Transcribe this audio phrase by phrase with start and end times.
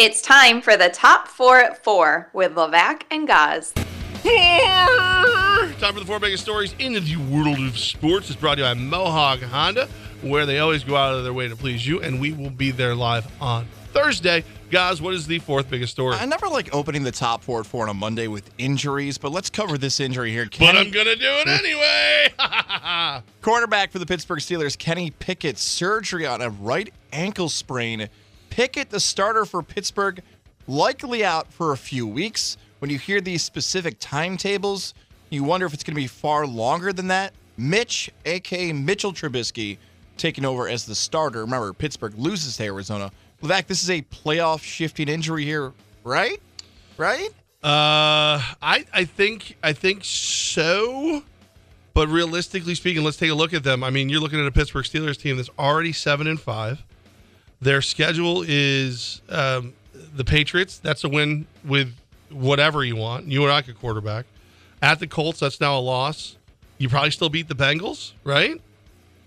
[0.00, 3.72] It's time for the top four at four with Levac and Gaz.
[3.72, 3.84] Time
[5.92, 8.30] for the four biggest stories in the world of sports.
[8.30, 9.88] It's brought to you by Mohawk Honda,
[10.22, 12.70] where they always go out of their way to please you, and we will be
[12.70, 14.44] there live on Thursday.
[14.70, 16.14] Guys, what is the fourth biggest story?
[16.14, 19.32] I never like opening the top four at four on a Monday with injuries, but
[19.32, 20.48] let's cover this injury here.
[20.60, 21.48] but I'm gonna do it
[22.38, 23.22] anyway.
[23.42, 28.08] cornerback for the Pittsburgh Steelers, Kenny Pickett, surgery on a right ankle sprain.
[28.58, 30.20] Pickett, the starter for Pittsburgh,
[30.66, 32.56] likely out for a few weeks.
[32.80, 34.94] When you hear these specific timetables,
[35.30, 37.34] you wonder if it's going to be far longer than that.
[37.56, 39.78] Mitch, aka Mitchell Trubisky,
[40.16, 41.42] taking over as the starter.
[41.42, 43.12] Remember, Pittsburgh loses to Arizona.
[43.44, 46.42] Levac, this is a playoff shifting injury here, right?
[46.96, 47.28] Right?
[47.62, 51.22] Uh, I I think I think so.
[51.94, 53.84] But realistically speaking, let's take a look at them.
[53.84, 56.82] I mean, you're looking at a Pittsburgh Steelers team that's already seven and five.
[57.60, 59.74] Their schedule is um,
[60.14, 60.78] the Patriots.
[60.78, 61.94] That's a win with
[62.30, 63.26] whatever you want.
[63.26, 64.26] You and I could quarterback.
[64.80, 66.36] At the Colts, that's now a loss.
[66.78, 68.60] You probably still beat the Bengals, right?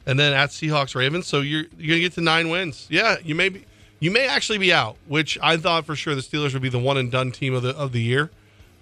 [0.06, 1.28] And then at Seahawks, Ravens.
[1.28, 2.88] So you're you're gonna get to nine wins.
[2.90, 3.66] Yeah, you may be.
[4.00, 6.80] You may actually be out, which I thought for sure the Steelers would be the
[6.80, 8.32] one and done team of the of the year,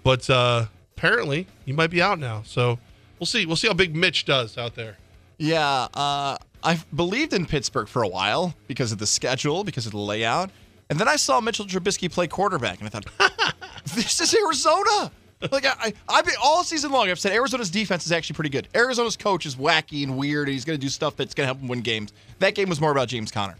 [0.03, 2.43] but uh, apparently you might be out now.
[2.45, 2.79] So
[3.19, 3.45] we'll see.
[3.45, 4.97] We'll see how big Mitch does out there.
[5.37, 9.91] Yeah, uh, I've believed in Pittsburgh for a while because of the schedule, because of
[9.91, 10.51] the layout.
[10.89, 13.55] And then I saw Mitchell Trubisky play quarterback, and I thought,
[13.95, 15.11] this is Arizona.
[15.51, 17.09] Like I, I, I've been all season long.
[17.09, 18.67] I've said Arizona's defense is actually pretty good.
[18.75, 21.53] Arizona's coach is wacky and weird, and he's going to do stuff that's going to
[21.53, 22.11] help him win games.
[22.39, 23.55] That game was more about James Conner.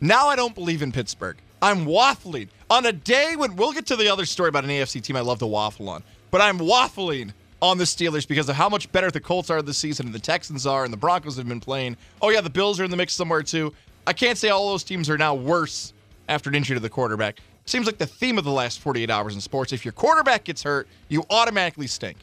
[0.00, 1.36] Now I don't believe in Pittsburgh.
[1.60, 5.02] I'm waffling on a day when we'll get to the other story about an AFC
[5.02, 8.68] team I love to waffle on, but I'm waffling on the Steelers because of how
[8.68, 11.48] much better the Colts are this season and the Texans are and the Broncos have
[11.48, 11.96] been playing.
[12.22, 13.72] Oh yeah, the Bills are in the mix somewhere too.
[14.06, 15.92] I can't say all those teams are now worse
[16.28, 17.40] after an injury to the quarterback.
[17.66, 19.72] Seems like the theme of the last 48 hours in sports.
[19.72, 22.16] If your quarterback gets hurt, you automatically stink.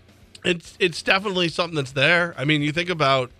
[0.43, 2.33] It's it's definitely something that's there.
[2.37, 3.31] I mean, you think about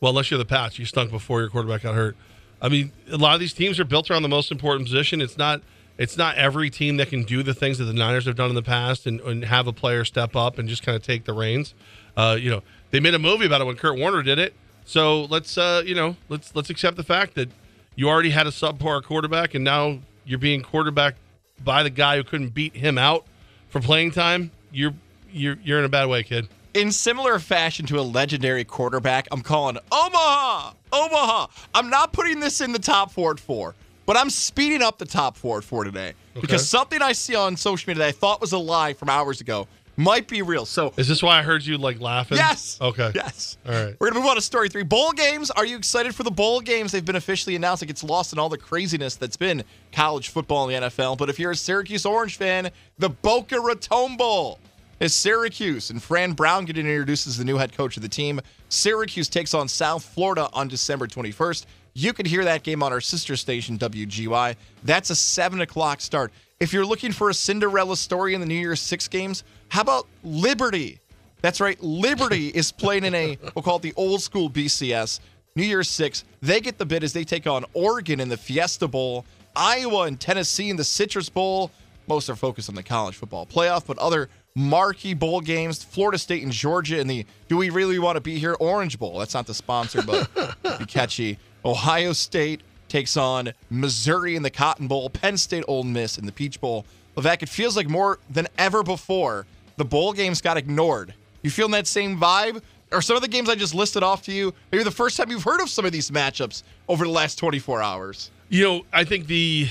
[0.00, 2.16] well, unless you're the Pats, you stunk before your quarterback got hurt.
[2.60, 5.20] I mean, a lot of these teams are built around the most important position.
[5.20, 5.62] It's not
[5.98, 8.54] it's not every team that can do the things that the Niners have done in
[8.54, 11.32] the past and, and have a player step up and just kind of take the
[11.32, 11.74] reins.
[12.16, 14.54] Uh, you know, they made a movie about it when Kurt Warner did it.
[14.84, 17.48] So let's uh, you know, let's let's accept the fact that
[17.96, 21.14] you already had a subpar quarterback and now you're being quarterback
[21.62, 23.24] by the guy who couldn't beat him out
[23.68, 24.50] for playing time.
[24.72, 24.94] You're
[25.30, 26.48] you're you're in a bad way, kid.
[26.74, 30.72] In similar fashion to a legendary quarterback, I'm calling Omaha.
[30.92, 31.46] Omaha.
[31.72, 33.74] I'm not putting this in the top four at four,
[34.06, 37.56] but I'm speeding up the top four at four today because something I see on
[37.56, 39.66] social media that I thought was a lie from hours ago
[39.96, 40.66] might be real.
[40.66, 42.36] So Is this why I heard you like laughing?
[42.36, 42.78] Yes.
[42.80, 43.12] Okay.
[43.14, 43.58] Yes.
[43.66, 43.94] All right.
[43.98, 44.82] We're gonna move on to story three.
[44.82, 45.50] Bowl games.
[45.50, 46.92] Are you excited for the bowl games?
[46.92, 47.82] They've been officially announced.
[47.82, 51.16] It gets lost in all the craziness that's been college football in the NFL.
[51.18, 54.58] But if you're a Syracuse Orange fan, the Boca Raton Bowl
[55.00, 58.40] is Syracuse, and Fran Brown getting introduced as the new head coach of the team.
[58.68, 61.66] Syracuse takes on South Florida on December 21st.
[61.96, 64.56] You can hear that game on our sister station, WGY.
[64.82, 66.32] That's a 7 o'clock start.
[66.58, 70.08] If you're looking for a Cinderella story in the New Year's Six games, how about
[70.24, 70.98] Liberty?
[71.40, 75.20] That's right, Liberty is playing in a, we'll call it the old school BCS.
[75.54, 78.88] New Year's Six, they get the bid as they take on Oregon in the Fiesta
[78.88, 79.24] Bowl,
[79.54, 81.70] Iowa and Tennessee in the Citrus Bowl.
[82.08, 86.42] Most are focused on the college football playoff, but other marquee bowl games, Florida State
[86.42, 89.16] and Georgia in the Do We Really Want to Be Here Orange Bowl.
[89.18, 90.28] That's not the sponsor, but
[90.78, 91.38] be catchy.
[91.64, 96.32] Ohio State takes on Missouri in the Cotton Bowl, Penn State Ole Miss in the
[96.32, 96.84] Peach Bowl.
[97.16, 101.14] Levac, it feels like more than ever before, the bowl games got ignored.
[101.42, 102.62] You feeling that same vibe?
[102.92, 105.30] Or some of the games I just listed off to you, maybe the first time
[105.30, 108.30] you've heard of some of these matchups over the last 24 hours.
[108.48, 109.68] You know, I think the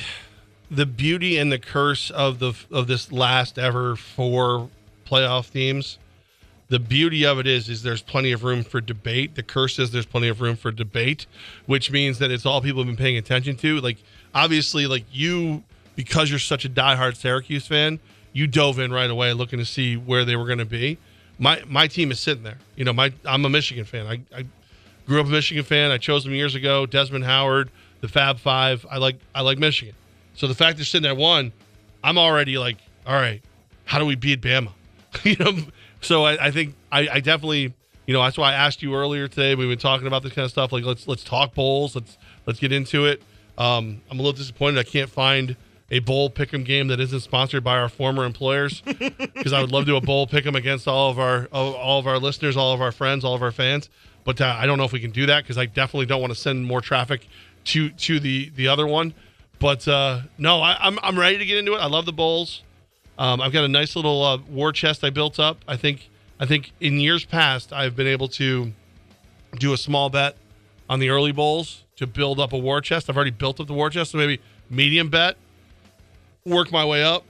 [0.70, 4.70] the beauty and the curse of the of this last ever four
[5.06, 6.00] playoff teams.
[6.73, 9.35] The beauty of it is, is there's plenty of room for debate.
[9.35, 11.28] The curse is there's plenty of room for debate,
[11.67, 13.79] which means that it's all people have been paying attention to.
[13.79, 14.00] Like
[14.34, 15.61] obviously, like you,
[15.95, 17.99] because you're such a diehard Syracuse fan,
[18.31, 20.97] you dove in right away looking to see where they were going to be.
[21.37, 22.58] My my team is sitting there.
[22.76, 24.08] You know, my I'm a Michigan fan.
[24.08, 24.47] I, I
[25.05, 25.91] grew up a Michigan fan.
[25.91, 26.87] I chose them years ago.
[26.87, 27.69] Desmond Howard,
[28.02, 28.84] the Fab Five.
[28.90, 29.93] I like I like Michigan.
[30.34, 31.52] So the fact they're sitting at one,
[32.03, 33.43] I'm already like, all right,
[33.85, 34.72] how do we beat Bama?
[35.23, 35.55] you know,
[36.03, 37.73] so I, I think I, I, definitely,
[38.05, 39.55] you know, that's why I asked you earlier today.
[39.55, 40.72] We've been talking about this kind of stuff.
[40.72, 41.96] Like let's let's talk bowls.
[41.96, 43.22] Let's let's get into it.
[43.58, 45.55] Um, I'm a little disappointed I can't find
[45.91, 49.84] a bowl pick'em game that isn't sponsored by our former employers because I would love
[49.84, 52.82] to do a bowl pick'em against all of our all of our listeners, all of
[52.82, 53.90] our friends, all of our fans.
[54.23, 56.34] But uh, I don't know if we can do that because I definitely don't want
[56.34, 57.28] to send more traffic
[57.66, 59.14] to to the the other one.
[59.59, 61.78] But uh, no, I, I'm I'm ready to get into it.
[61.78, 62.64] I love the bowls.
[63.18, 65.58] Um, I've got a nice little uh, war chest I built up.
[65.68, 68.74] I think I think in years past I've been able to
[69.60, 70.36] do a small bet
[70.90, 73.10] on the early bowls to build up a war chest.
[73.10, 75.38] I've already built up the war chest, so maybe medium bet,
[76.46, 77.24] work my way up,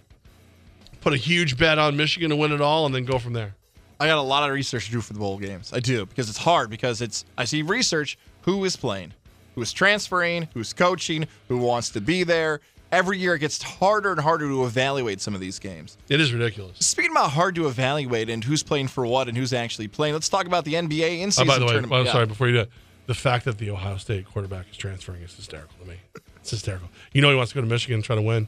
[1.02, 3.56] put a huge bet on Michigan to win it all, and then go from there.
[4.00, 5.72] I got a lot of research to do for the bowl games.
[5.74, 9.14] I do because it's hard because it's I see research who is playing,
[9.56, 12.62] who is transferring, who's coaching, who wants to be there.
[12.94, 15.98] Every year it gets harder and harder to evaluate some of these games.
[16.10, 16.78] It is ridiculous.
[16.80, 20.30] Speaking about hard to evaluate and who's playing for what and who's actually playing, let's
[20.30, 21.94] talk about the NBA in Oh, by the way, tournament.
[22.02, 22.12] I'm Yeah.
[22.12, 22.26] sorry.
[22.28, 22.70] Before you do that,
[23.08, 25.96] the fact that the Ohio State quarterback is transferring is hysterical to me.
[26.36, 26.88] It's hysterical.
[27.14, 28.48] You know he wants to go to Michigan and try to win.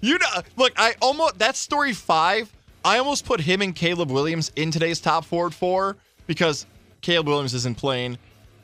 [0.00, 0.26] You know,
[0.56, 2.50] look, I almost that's story five.
[2.86, 5.96] I almost put him and Caleb Williams in today's top forward four
[6.26, 6.64] because
[7.02, 8.16] Caleb Williams isn't playing,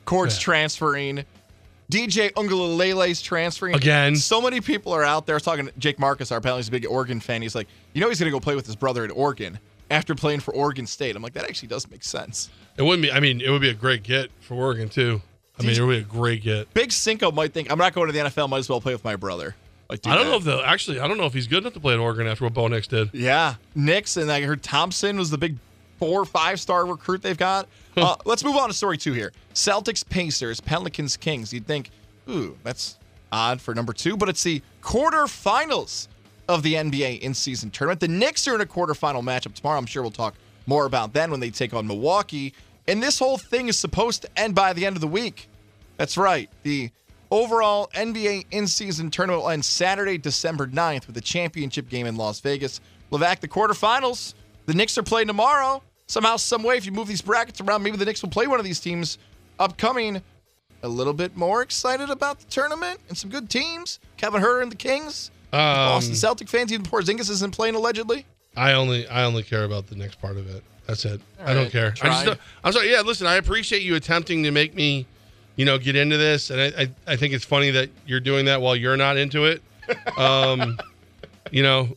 [0.05, 0.41] Cord's Yeah.
[0.41, 1.25] transferring,
[1.91, 4.15] DJ Uiagalelei's transferring Again.
[4.15, 5.67] So many people are out there talking.
[5.67, 7.41] to Jake Marcus, our pal, he's a big Oregon fan.
[7.41, 9.59] He's like, you know, he's gonna go play with his brother at Oregon
[9.89, 11.15] after playing for Oregon State.
[11.15, 12.49] I'm like, that actually does make sense.
[12.77, 13.11] It wouldn't be.
[13.11, 15.21] I mean, it would be a great get for Oregon too.
[15.59, 16.73] I mean, it would be a great get.
[16.73, 18.49] Big Cinco might think I'm not going to the NFL.
[18.49, 19.55] Might as well play with my brother.
[19.89, 20.31] Like, I don't that.
[20.31, 21.01] know if the actually.
[21.01, 22.87] I don't know if he's good enough to play at Oregon after what Bo Nix
[22.87, 23.09] did.
[23.13, 25.57] Yeah, Nix and I heard Thompson was the big
[25.99, 27.67] four or five star recruit they've got.
[27.97, 31.53] uh, let's move on to story two here: Celtics, Pacers, Pelicans, Kings.
[31.53, 31.89] You'd think,
[32.29, 32.97] ooh, that's
[33.31, 36.07] odd for number two, but it's the quarterfinals
[36.49, 37.99] of the NBA in-season tournament.
[37.99, 39.77] The Knicks are in a quarterfinal matchup tomorrow.
[39.77, 40.35] I'm sure we'll talk
[40.65, 42.53] more about that when they take on Milwaukee.
[42.87, 45.47] And this whole thing is supposed to end by the end of the week.
[45.97, 46.49] That's right.
[46.63, 46.89] The
[47.29, 52.15] overall NBA in season tournament will end Saturday, December 9th with a championship game in
[52.17, 52.81] Las Vegas.
[53.11, 54.33] Levac, the quarterfinals.
[54.65, 55.81] The Knicks are playing tomorrow.
[56.11, 58.59] Somehow, some way, if you move these brackets around, maybe the Knicks will play one
[58.59, 59.17] of these teams
[59.57, 60.21] upcoming.
[60.83, 63.97] A little bit more excited about the tournament and some good teams.
[64.17, 65.31] Kevin Huerter and the Kings.
[65.53, 68.25] Um, Boston Celtic fans, even Porzingis isn't playing allegedly.
[68.57, 70.65] I only I only care about the next part of it.
[70.85, 71.21] That's it.
[71.39, 71.93] I All don't right, care.
[72.01, 72.91] I just don't, I'm sorry.
[72.91, 73.25] Yeah, listen.
[73.25, 75.05] I appreciate you attempting to make me,
[75.55, 78.45] you know, get into this, and I I, I think it's funny that you're doing
[78.47, 79.61] that while you're not into it.
[80.17, 80.77] Um,
[81.51, 81.95] you know,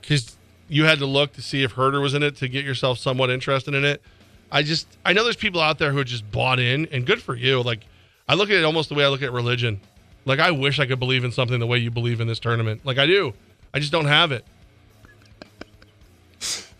[0.00, 0.33] because
[0.68, 3.30] you had to look to see if Huerter was in it to get yourself somewhat
[3.30, 4.02] interested in it.
[4.50, 7.20] I just I know there's people out there who are just bought in, and good
[7.20, 7.62] for you.
[7.62, 7.80] Like
[8.28, 9.80] I look at it almost the way I look at religion.
[10.24, 12.80] Like I wish I could believe in something the way you believe in this tournament.
[12.84, 13.34] Like I do.
[13.72, 14.44] I just don't have it.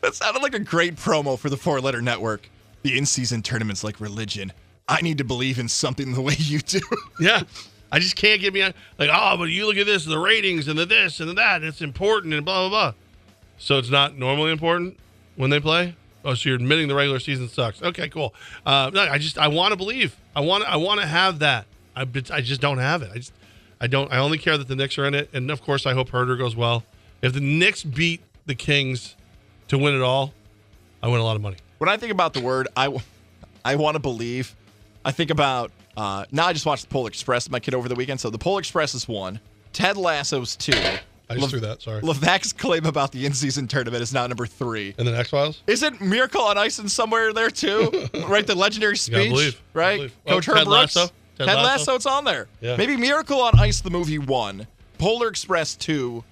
[0.01, 2.49] That sounded like a great promo for the four letter network.
[2.83, 4.53] The in season tournament's like religion.
[4.87, 6.81] I need to believe in something the way you do.
[7.21, 7.43] Yeah.
[7.91, 10.67] I just can't get me on like, oh, but you look at this, the ratings
[10.67, 12.95] and the this and the that, it's important and blah blah blah.
[13.59, 14.99] So it's not normally important
[15.37, 15.97] when they play?
[16.25, 17.83] Oh, so you're admitting the regular season sucks.
[17.83, 18.35] Okay, cool.
[18.65, 20.17] Uh, no, I just I want to believe.
[20.35, 21.67] I want I want to have that.
[21.95, 23.11] I I just don't have it.
[23.13, 23.33] I just
[23.81, 24.11] I don't.
[24.13, 26.39] I only care that the Knicks are in it, and of course I hope Huerter
[26.39, 26.85] goes well.
[27.21, 29.17] If the Knicks beat the Kings
[29.69, 30.33] to win it all,
[31.03, 31.57] I win a lot of money.
[31.79, 32.97] when I think about the word, I
[33.65, 34.55] I want to believe.
[35.05, 36.47] I think about uh, now.
[36.47, 38.21] I just watched the Polar Express my kid over the weekend.
[38.21, 39.41] So the Polar Express is one.
[39.75, 40.73] Ted Lasso's two.
[41.29, 41.81] I just threw that.
[41.81, 42.03] Sorry.
[42.03, 44.95] Levac's claim about the in-season tournament is now number three.
[44.99, 45.63] And the X Files.
[45.67, 48.09] Isn't Miracle on Ice in somewhere there too?
[48.29, 49.61] right, the legendary speech, believe.
[49.73, 49.97] Right?
[49.97, 50.17] believe.
[50.27, 50.97] Oh, Coach Ted Herb Brooks.
[50.97, 51.07] Lasso?
[51.39, 51.67] Ted, Ted Lasso?
[51.67, 51.95] Lasso?
[51.95, 52.47] it's on there.
[52.61, 52.77] Yeah.
[52.77, 54.67] Maybe Miracle on Ice, the movie one.
[54.99, 56.23] Polar Express two.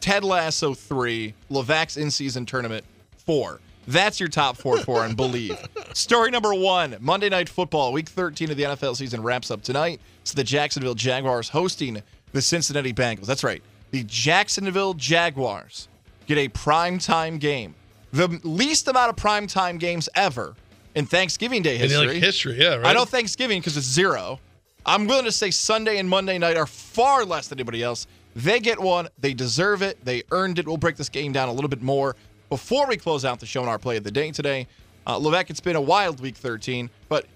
[0.00, 1.34] Ted Lasso three.
[1.50, 2.84] Levac's in-season tournament
[3.18, 3.60] four.
[3.86, 5.56] That's your top four for and believe.
[5.94, 10.00] Story number one: Monday Night Football, Week 13 of the NFL season wraps up tonight.
[10.24, 13.26] So the Jacksonville Jaguars hosting the Cincinnati Bengals.
[13.26, 15.88] That's right, the Jacksonville Jaguars
[16.26, 17.74] get a primetime game,
[18.12, 20.54] the least amount of primetime games ever
[20.94, 22.06] in Thanksgiving Day history.
[22.06, 22.86] like history, yeah, right.
[22.86, 24.40] I know Thanksgiving because it's zero.
[24.86, 28.06] I'm willing to say Sunday and Monday night are far less than anybody else.
[28.34, 29.08] They get one.
[29.18, 30.02] They deserve it.
[30.04, 30.66] They earned it.
[30.66, 32.16] We'll break this game down a little bit more
[32.48, 34.66] before we close out the show and our play of the day today.
[35.06, 37.26] Uh, Levac, it's been a wild week 13, but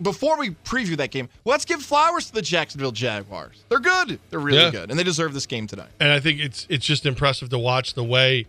[0.00, 3.64] before we preview that game, let's give flowers to the Jacksonville Jaguars.
[3.68, 4.18] They're good.
[4.30, 4.70] They're really Yeah.
[4.70, 5.88] good, and they deserve this game tonight.
[6.00, 8.46] and I think it's it's just impressive to watch the way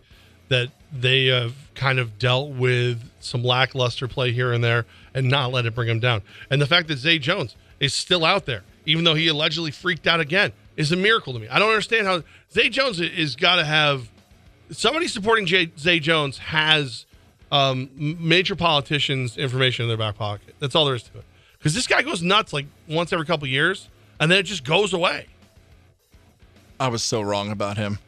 [0.48, 4.84] that they have kind of dealt with some lackluster play here and there
[5.14, 6.20] and not let it bring them down.
[6.50, 10.06] And the fact that Zay Jones is still out there, even though he allegedly freaked
[10.06, 11.48] out again, is a miracle to me.
[11.48, 12.22] I don't understand how
[12.52, 14.10] Zay Jones is got to have
[14.70, 17.06] somebody supporting Jay, Zay Jones has
[17.50, 20.54] um, major politicians' information in their back pocket.
[20.58, 21.24] That's all there is to it.
[21.62, 23.88] Because this guy goes nuts like once every couple years,
[24.18, 25.26] and then it just goes away.
[26.80, 28.00] I was so wrong about him.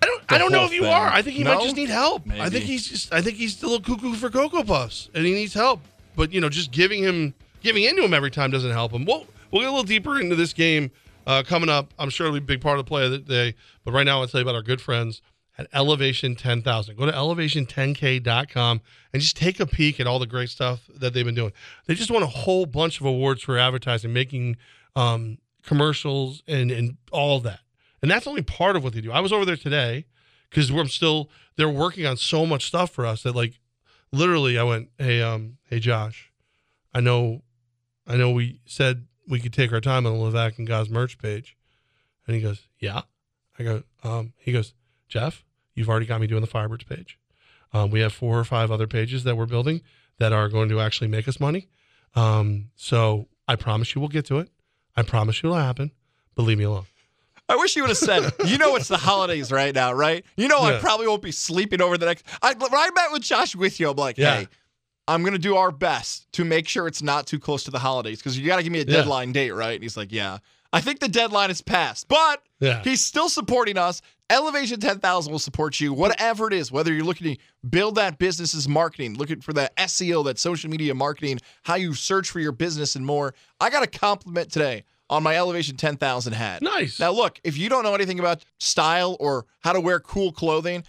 [0.00, 0.26] I don't.
[0.26, 0.90] the I don't know if you thing.
[0.90, 1.08] are.
[1.08, 2.22] I think he might just need help.
[2.30, 3.12] I think he's just.
[3.12, 5.82] I think he's a little cuckoo for cocoa puffs, and he needs help.
[6.16, 9.04] But you know, just giving him, giving into him every time doesn't help him.
[9.04, 10.90] We'll we'll get a little deeper into this game
[11.26, 11.92] uh, coming up.
[11.98, 13.54] I'm sure it'll be a big part of the play of the day.
[13.84, 15.20] But right now, I'll tell you about our good friends
[15.56, 16.96] at Elevation 10,000.
[16.96, 18.80] Go to elevation10k.com
[19.12, 21.52] and just take a peek at all the great stuff that they've been doing.
[21.86, 24.56] They just won a whole bunch of awards for advertising, making
[24.96, 27.60] um, commercials and, and all that.
[28.02, 29.12] And that's only part of what they do.
[29.12, 30.06] I was over there today
[30.50, 33.60] because we're still, they're working on so much stuff for us that, like,
[34.12, 36.30] literally, I went, hey, um, hey, Josh,
[36.92, 37.42] I know,
[38.06, 41.16] I know we said we could take our time on the Levac and Gaz merch
[41.18, 41.56] page.
[42.26, 43.02] And he goes, yeah.
[43.58, 44.74] I go, um, he goes,
[45.14, 45.44] Jeff,
[45.76, 47.20] you've already got me doing the Firebirds page.
[47.72, 49.80] Um, we have four or five other pages that we're building
[50.18, 51.68] that are going to actually make us money.
[52.16, 54.48] Um, so I promise you we'll get to it.
[54.96, 55.92] I promise you it'll happen.
[56.34, 56.86] But leave me alone.
[57.48, 60.24] I wish you would have said, you know, it's the holidays right now, right?
[60.36, 62.26] You know, I probably won't be sleeping over the next.
[62.42, 64.38] I, when I met with Josh with you, I'm like, Yeah.
[64.40, 64.48] hey,
[65.06, 67.78] I'm going to do our best to make sure it's not too close to the
[67.78, 68.96] holidays because you got to give me a Yeah.
[68.96, 69.74] deadline date, right?
[69.74, 70.38] And he's like, yeah.
[70.72, 72.82] I think the deadline is passed, but Yeah.
[72.82, 74.00] he's still supporting us.
[74.30, 78.66] Elevation 10,000 will support you, whatever it is, whether you're looking to build that business's
[78.66, 82.96] marketing, looking for that SEO, that social media marketing, how you search for your business
[82.96, 83.34] and more.
[83.60, 86.62] I got a compliment today on my Elevation 10,000 hat.
[86.62, 86.98] Nice.
[86.98, 90.82] Now, look, if you don't know anything about style or how to wear cool clothing,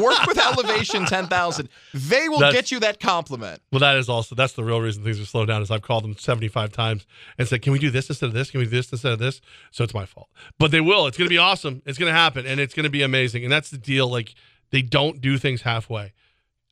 [0.00, 1.68] work with Elevation 10,000.
[1.94, 3.62] They will That's- get you that compliment.
[3.70, 5.62] Well, that is also that's the real reason things are slowed down.
[5.62, 7.06] Is I've called them seventy five times
[7.38, 8.50] and said, "Can we do this instead of this?
[8.50, 11.06] Can we do this instead of this?" So it's my fault, but they will.
[11.06, 11.82] It's going to be awesome.
[11.86, 13.44] It's going to happen, and it's going to be amazing.
[13.44, 14.08] And that's the deal.
[14.08, 14.34] Like
[14.70, 16.12] they don't do things halfway.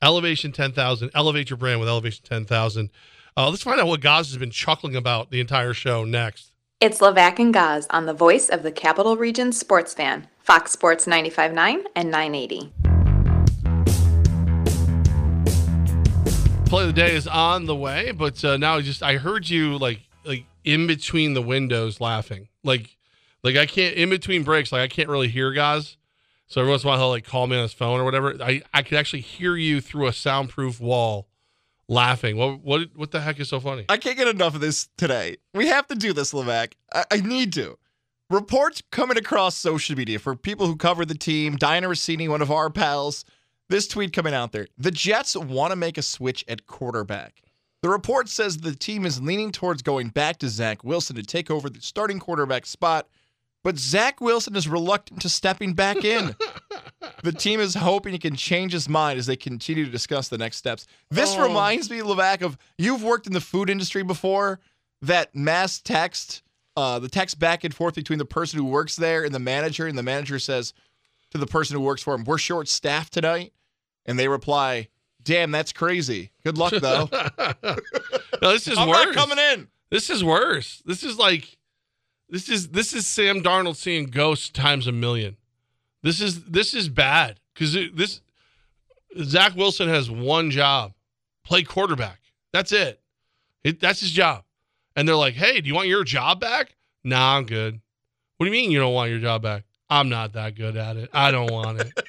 [0.01, 1.11] Elevation ten thousand.
[1.13, 2.89] Elevate your brand with Elevation ten thousand.
[3.35, 6.52] Uh, let's find out what Gaz has been chuckling about the entire show next.
[6.79, 11.05] It's Levac and Gaz on the voice of the Capital Region sports fan, Fox Sports
[11.05, 12.73] 95.9 and 980.
[16.73, 19.77] play of the day is on the way, but uh, now just I heard you
[19.77, 22.97] like like in between the windows laughing, like
[23.43, 25.97] like I can't in between breaks, like I can't really hear guys.
[26.47, 28.35] So every once in a while he'll like call me on his phone or whatever.
[28.41, 31.27] I I could actually hear you through a soundproof wall,
[31.87, 32.37] laughing.
[32.37, 33.85] What what what the heck is so funny?
[33.89, 35.37] I can't get enough of this today.
[35.53, 36.73] We have to do this, Levac.
[36.93, 37.77] I, I need to.
[38.29, 41.57] Reports coming across social media for people who cover the team.
[41.57, 43.25] Dianna Russini, one of our pals,
[43.69, 44.67] this tweet coming out there.
[44.77, 47.41] The Jets want to make a switch at quarterback.
[47.83, 51.51] The report says the team is leaning towards going back to Zach Wilson to take
[51.51, 53.07] over the starting quarterback spot,
[53.63, 56.35] but Zach Wilson is reluctant to stepping back in.
[57.23, 60.37] the team is hoping he can change his mind as they continue to discuss the
[60.37, 60.85] next steps.
[61.09, 61.47] This Oh.
[61.47, 64.59] reminds me, Levac, of you've worked in the food industry before.
[65.01, 66.43] That mass text,
[66.77, 69.85] uh, the text back and forth between the person who works there and the manager,
[69.87, 70.73] and the manager says
[71.31, 73.51] to the person who works for him, "We're short staffed tonight,"
[74.05, 74.87] and they reply,
[75.21, 76.31] "Damn, that's crazy.
[76.45, 77.09] Good luck though.
[78.41, 79.13] no, this is I'm worse.
[79.15, 80.81] coming in." This is worse.
[80.85, 81.57] This is like
[82.33, 85.37] this is this is Sam Darnold seeing ghosts times a million.
[86.01, 88.21] This is this is bad because this
[89.21, 90.93] Zach Wilson has one job:
[91.43, 92.19] play quarterback.
[92.51, 92.99] That's it.
[93.63, 93.79] it.
[93.79, 94.45] That's his job.
[94.95, 97.79] And they're like, "Hey, do you want your job back?" Nah, I'm good.
[98.37, 99.65] What do you mean you don't want your job back?
[99.87, 101.11] I'm not that good at it.
[101.13, 102.07] I don't want it.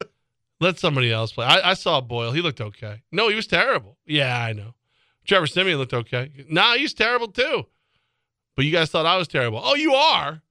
[0.60, 1.44] Let somebody else play.
[1.44, 2.32] I, I saw Boyle.
[2.32, 3.02] He looked okay.
[3.12, 3.98] No, he was terrible.
[4.06, 4.72] Yeah, I know.
[5.26, 6.30] Trevor Siemian looked okay.
[6.48, 7.66] Nah, he's terrible too.
[8.56, 9.60] But you guys thought I was terrible.
[9.62, 10.42] Oh, you are,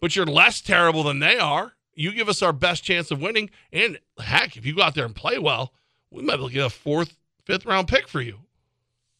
[0.00, 1.74] but you're less terrible than they are.
[1.94, 3.50] You give us our best chance of winning.
[3.72, 5.72] And heck, if you go out there and play well,
[6.10, 8.40] we might be able to get a fourth, fifth round pick for you.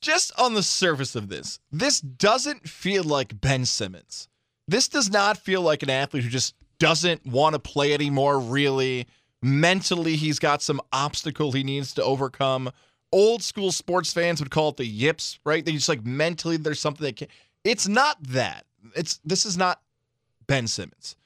[0.02, 4.28] just on the surface of this, this doesn't feel like Ben Simmons.
[4.68, 9.06] This does not feel like an athlete who just doesn't want to play anymore, really.
[9.40, 12.70] Mentally, he's got some obstacle he needs to overcome.
[13.12, 15.64] Old school sports fans would call it the yips, right?
[15.64, 17.28] They just like mentally there's something that can
[17.64, 18.64] it's not that.
[18.96, 19.80] It's this is not
[20.46, 21.16] Ben Simmons.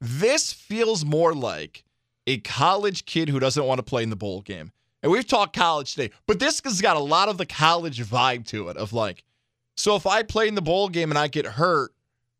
[0.00, 1.84] This feels more like
[2.26, 4.72] a college kid who doesn't want to play in the bowl game.
[5.02, 8.46] And we've talked college today, but this has got a lot of the college vibe
[8.48, 9.24] to it of like,
[9.76, 11.92] so if I play in the bowl game and I get hurt,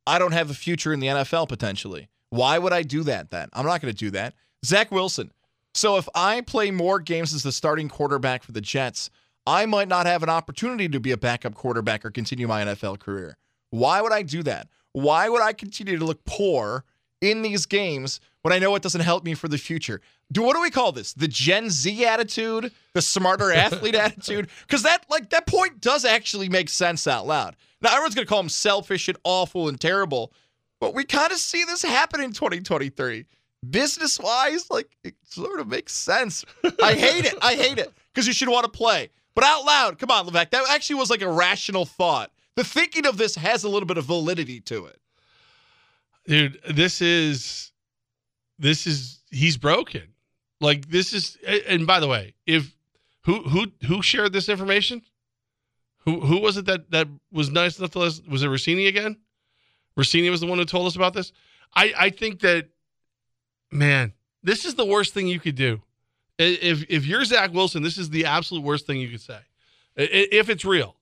[0.07, 2.09] I don't have a future in the NFL potentially.
[2.29, 3.49] Why would I do that then?
[3.53, 4.35] I'm not going to do that.
[4.65, 5.33] Zach Wilson.
[5.75, 9.11] So if I play more games as the starting quarterback for the Jets,
[9.47, 12.99] I might not have an opportunity to be a backup quarterback or continue my NFL
[12.99, 13.37] career.
[13.71, 14.69] Why would I do that?
[14.93, 16.85] Why would I continue to look poor
[17.21, 20.01] in these games when I know it doesn't help me for the future?
[20.33, 21.13] Do what do we call this?
[21.13, 24.49] The Gen Z attitude, the smarter athlete attitude?
[24.67, 27.57] Because that like that point does actually make sense out loud.
[27.81, 30.33] Now everyone's gonna call him selfish and awful and terrible,
[30.81, 33.27] but we kind of see this happen in 2023.
[33.69, 36.45] Business wise, like it sort of makes sense.
[36.83, 37.35] I hate it.
[37.43, 39.11] I hate it because you should want to play.
[39.41, 40.51] But out loud, come on, Levac.
[40.51, 42.31] That actually was like a rational thought.
[42.57, 45.01] The thinking of this has a little bit of validity to it.
[46.27, 47.73] dude, this is
[48.59, 50.03] this is he's broken.
[50.61, 52.77] Like this is and by the way, if
[53.23, 55.01] who who who shared this information?
[56.01, 58.21] Who who was it that that was nice enough to us?
[58.29, 59.17] Was it Russini again?
[59.97, 61.33] Russini was the one who told us about this.
[61.75, 62.69] I I think that
[63.71, 65.81] man, this is the worst thing you could do.
[66.41, 69.39] If if you're Zach Wilson, this is the absolute worst thing you could say.
[69.97, 70.97] If it's real,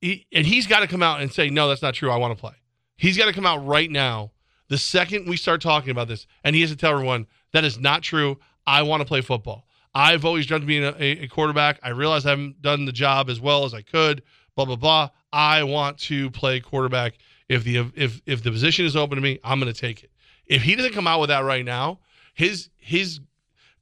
[0.00, 2.10] he, and he's got to come out and say, no, that's not true.
[2.10, 2.54] I want to play.
[2.96, 4.32] He's got to come out right now.
[4.68, 7.78] The second we start talking about this, and he has to tell everyone that is
[7.78, 8.38] not true.
[8.66, 9.66] I want to play football.
[9.94, 11.78] I've always dreamt of being a, a quarterback.
[11.82, 14.22] I realize I haven't done the job as well as I could.
[14.56, 15.10] Blah blah blah.
[15.32, 17.18] I want to play quarterback.
[17.48, 20.10] If the if if the position is open to me, I'm going to take it.
[20.46, 22.00] If he doesn't come out with that right now,
[22.34, 23.20] his his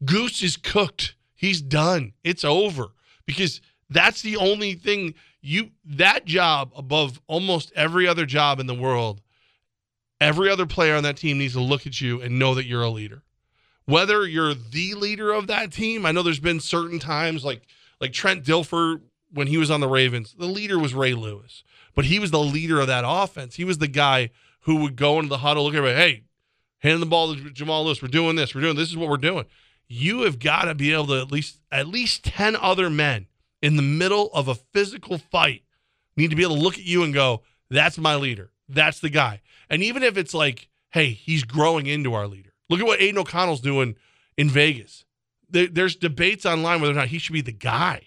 [0.04, 1.14] goose is cooked.
[1.35, 2.12] He's done.
[2.23, 2.88] It's over
[3.26, 8.75] because that's the only thing you that job above almost every other job in the
[8.75, 9.21] world.
[10.21, 12.83] Every other player on that team needs to look at you and know that you're
[12.83, 13.23] a leader.
[13.87, 17.62] Whether you're the leader of that team, I know there's been certain times like
[18.00, 19.00] like Trent Dilfer
[19.33, 21.62] when he was on the Ravens, the leader was Ray Lewis,
[21.95, 23.57] but he was the leader of that offense.
[23.57, 24.30] He was the guy
[24.61, 26.25] who would go into the huddle, look at me, hey,
[26.80, 28.02] hand the ball to Jamal Lewis.
[28.02, 28.54] We're doing this.
[28.54, 28.88] We're doing this.
[28.88, 29.45] this is what we're doing.
[29.92, 33.26] You have got to be able to at least at least ten other men
[33.61, 35.64] in the middle of a physical fight
[36.16, 38.52] need to be able to look at you and go, that's my leader.
[38.68, 39.40] That's the guy.
[39.68, 42.54] And even if it's like, hey, he's growing into our leader.
[42.68, 43.97] Look at what Aidan O'Connell's doing
[44.37, 45.04] in Vegas.
[45.49, 48.02] There's debates online whether or not he should be the guy.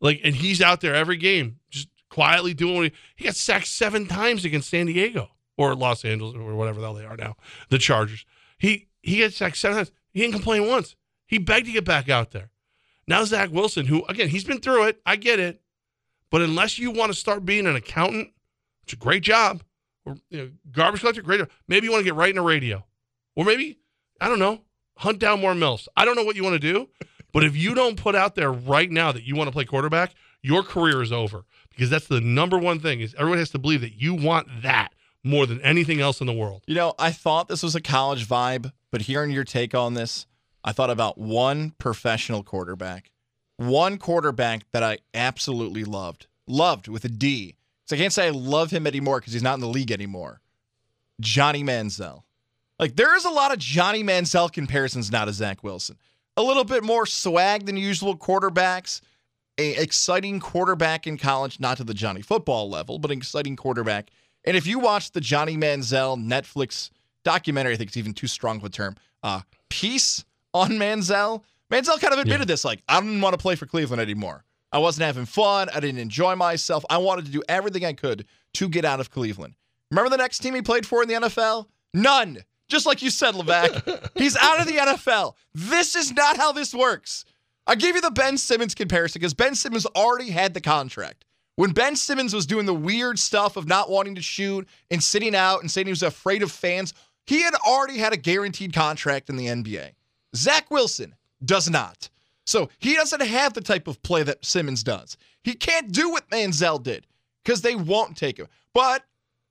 [0.00, 3.68] Like, and he's out there every game, just quietly doing what he, he got sacked
[3.68, 7.36] seven times against San Diego or Los Angeles or whatever the hell they are now,
[7.70, 8.26] the Chargers.
[8.58, 9.92] He he gets sacked seven times.
[10.10, 10.96] He didn't complain once.
[11.26, 12.50] He begged to get back out there.
[13.06, 15.60] Now Zach Wilson, who again he's been through it, I get it,
[16.30, 18.30] but unless you want to start being an accountant,
[18.82, 19.62] it's a great job,
[20.04, 21.40] or you know, garbage collector, great.
[21.40, 21.50] Job.
[21.68, 22.84] Maybe you want to get right in the radio,
[23.36, 23.78] or maybe
[24.20, 24.62] I don't know,
[24.96, 25.88] hunt down more milfs.
[25.96, 26.88] I don't know what you want to do,
[27.32, 30.14] but if you don't put out there right now that you want to play quarterback,
[30.42, 33.80] your career is over because that's the number one thing is everyone has to believe
[33.80, 36.62] that you want that more than anything else in the world.
[36.66, 40.26] You know, I thought this was a college vibe, but hearing your take on this,
[40.64, 43.10] I thought about one professional quarterback,
[43.58, 47.54] one quarterback that I absolutely loved, loved with a D.
[47.86, 50.40] So I can't say I love him anymore because he's not in the league anymore.
[51.20, 52.22] Johnny Manziel.
[52.78, 55.96] Like there is a lot of Johnny Manziel comparisons now to Zach Wilson.
[56.36, 59.00] A little bit more swag than usual quarterbacks.
[59.58, 64.10] A exciting quarterback in college, not to the Johnny football level, but an exciting quarterback.
[64.44, 66.90] And if you watch the Johnny Manziel Netflix
[67.22, 70.24] documentary, I think it's even too strong of a term, uh, piece
[70.54, 71.42] on Manziel.
[71.70, 72.52] Manziel kind of admitted yeah.
[72.52, 74.44] this, like, I didn't want to play for Cleveland anymore.
[74.72, 75.68] I wasn't having fun.
[75.74, 76.84] I didn't enjoy myself.
[76.88, 79.54] I wanted to do everything I could to get out of Cleveland.
[79.90, 81.66] Remember the next team he played for in the NFL?
[81.92, 82.38] None.
[82.68, 84.10] Just like you said, Levac.
[84.16, 85.34] He's out of the NFL.
[85.54, 87.24] This is not how this works.
[87.66, 91.24] I gave you the Ben Simmons comparison because Ben Simmons already had the contract.
[91.56, 95.36] When Ben Simmons was doing the weird stuff of not wanting to shoot and sitting
[95.36, 96.92] out and saying he was afraid of fans,
[97.26, 99.92] he had already had a guaranteed contract in the NBA.
[100.36, 102.08] Zach Wilson does not.
[102.46, 105.16] So he doesn't have the type of play that Simmons does.
[105.42, 107.06] He can't do what Manziel did
[107.42, 108.48] because they won't take him.
[108.72, 109.04] But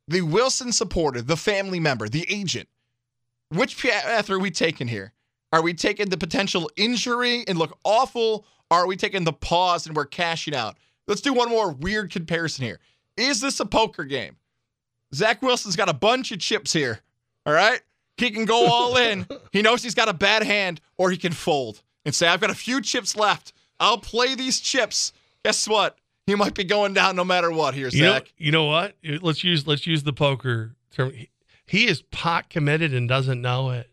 [0.07, 2.67] the Wilson supporter, the family member, the agent,
[3.49, 5.13] which path are we taking here?
[5.51, 8.45] Are we taking the potential injury and look awful?
[8.71, 10.77] Are we taking the pause and we're cashing out?
[11.07, 12.79] Let's do one more weird comparison here.
[13.17, 14.37] Is this a poker game?
[15.13, 17.01] Zach Wilson's got a bunch of chips here.
[17.45, 17.81] All right.
[18.17, 19.27] He can go all in.
[19.51, 22.49] He knows he's got a bad hand, or he can fold and say, I've got
[22.49, 23.53] a few chips left.
[23.79, 25.13] I'll play these chips.
[25.43, 25.97] Guess what?
[26.25, 28.23] He might be going down no matter what here, you Zach.
[28.23, 28.95] Know, you know what?
[29.03, 31.11] Let's use let's use the poker term.
[31.11, 31.29] He,
[31.65, 33.89] he is pot committed and doesn't know it.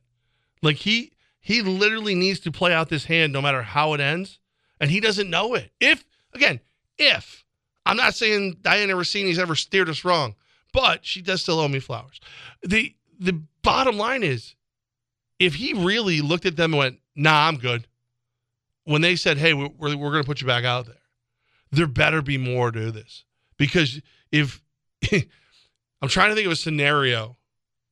[0.63, 4.39] Like he he literally needs to play out this hand no matter how it ends,
[4.79, 5.73] and he doesn't know it.
[5.81, 6.61] If again,
[6.99, 7.45] if
[7.85, 10.37] I'm not saying Dianna Russini's ever steered us wrong,
[10.73, 12.21] but she does still owe me flowers.
[12.63, 14.55] The the bottom line is,
[15.39, 17.87] if he really looked at them and went, "Nah, I'm good,"
[18.85, 20.97] when they said, "Hey, we're we're, going to put you back out there,"
[21.71, 23.25] there better be more to this.
[23.57, 24.63] Because if
[25.13, 27.37] I'm trying to think of a scenario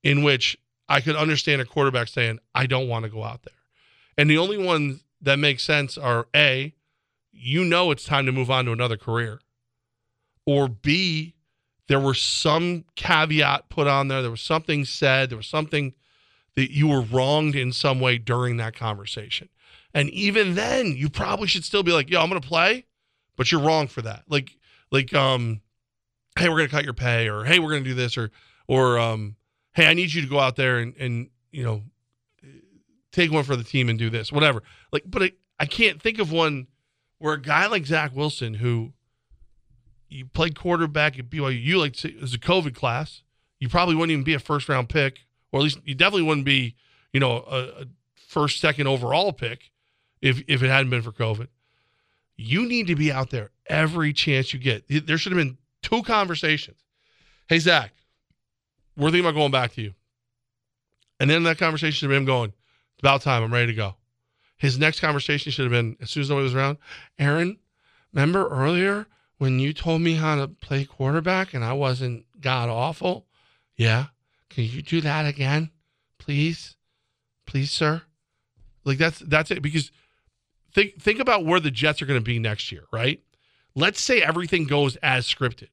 [0.02, 0.56] in which
[0.88, 3.54] I could understand a quarterback saying, "I don't want to go out there,"
[4.16, 6.74] and the only ones that make sense are a,
[7.32, 9.40] you know, it's time to move on to another career,
[10.46, 11.34] or b,
[11.88, 14.22] there was some caveat put on there.
[14.22, 15.30] There was something said.
[15.30, 15.94] There was something
[16.54, 19.48] that you were wronged in some way during that conversation.
[19.94, 22.86] And even then, you probably should still be like, yo, I'm to play,
[23.36, 24.24] but you're wrong for that.
[24.28, 24.50] Like,
[24.90, 25.60] like, um,
[26.38, 28.30] hey, we're to cut your pay or hey, we're to do this or,
[28.66, 29.36] or, um,
[29.78, 31.82] hey, I need you to go out there and and you know
[33.12, 34.62] take one for the team and do this, whatever.
[34.92, 36.66] Like, but I, I can't think of one
[37.18, 38.92] where a guy like Zach Wilson, who
[40.08, 43.22] you played quarterback at BYU, like was a COVID class,
[43.60, 45.20] you probably wouldn't even be a first round pick,
[45.52, 46.76] or at least you definitely wouldn't be,
[47.12, 49.70] you know, a, a first, second overall pick
[50.20, 51.48] if if it hadn't been for COVID.
[52.36, 54.84] You need to be out there every chance you get.
[55.06, 56.78] There should have been two conversations.
[57.48, 57.92] Hey Zach,
[58.96, 59.94] we're thinking about going back to you.
[61.20, 62.52] And then that conversation of him going,
[62.92, 63.42] it's about time.
[63.42, 63.96] I'm ready to go.
[64.56, 66.78] His next conversation should have been as soon as nobody was around.
[67.18, 67.58] Aaron,
[68.12, 69.06] remember earlier
[69.38, 73.26] when you told me how to play quarterback and I wasn't god awful?
[73.76, 74.06] Yeah.
[74.50, 75.70] Can you do that again?
[76.18, 76.76] Please?
[77.46, 78.02] Please, sir?
[78.84, 79.62] Like that's that's it.
[79.62, 79.90] Because
[80.74, 83.20] think think about where the Jets are going to be next year, right?
[83.74, 85.68] Let's say everything goes as scripted.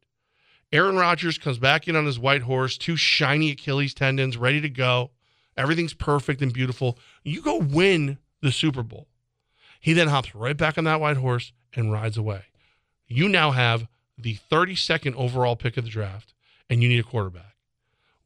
[0.71, 4.69] Aaron Rodgers comes back in on his white horse, two shiny Achilles tendons, ready to
[4.69, 5.11] go.
[5.57, 6.99] Everything's perfect and beautiful.
[7.23, 9.07] You go win the Super Bowl.
[9.79, 12.43] He then hops right back on that white horse and rides away.
[13.07, 13.87] You now have
[14.17, 16.33] the 32nd overall pick of the draft,
[16.69, 17.55] and you need a quarterback.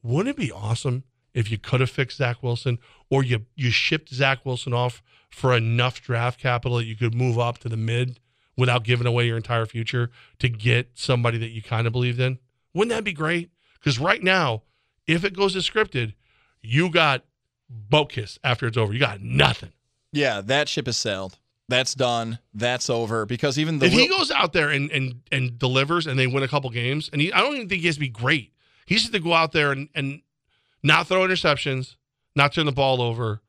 [0.01, 4.09] Wouldn't it be awesome if you could have fixed Zach Wilson or you, you shipped
[4.09, 8.19] Zach Wilson off for enough draft capital that you could move up to the mid
[8.57, 12.39] without giving away your entire future to get somebody that you kind of believed in?
[12.73, 13.51] Wouldn't that be great?
[13.79, 14.63] Because right now,
[15.07, 16.13] if it goes as scripted,
[16.61, 17.23] you got
[18.09, 18.93] kiss after it's over.
[18.93, 19.71] You got nothing.
[20.11, 21.37] Yeah, that ship has sailed.
[21.69, 22.39] That's done.
[22.53, 23.25] That's over.
[23.25, 26.43] Because even the if he goes out there and and and delivers and they win
[26.43, 28.51] a couple games, and he, I don't even think he has to be great.
[28.85, 30.21] He just has to go out there and and
[30.83, 31.95] not throw interceptions,
[32.35, 33.41] not turn the ball over,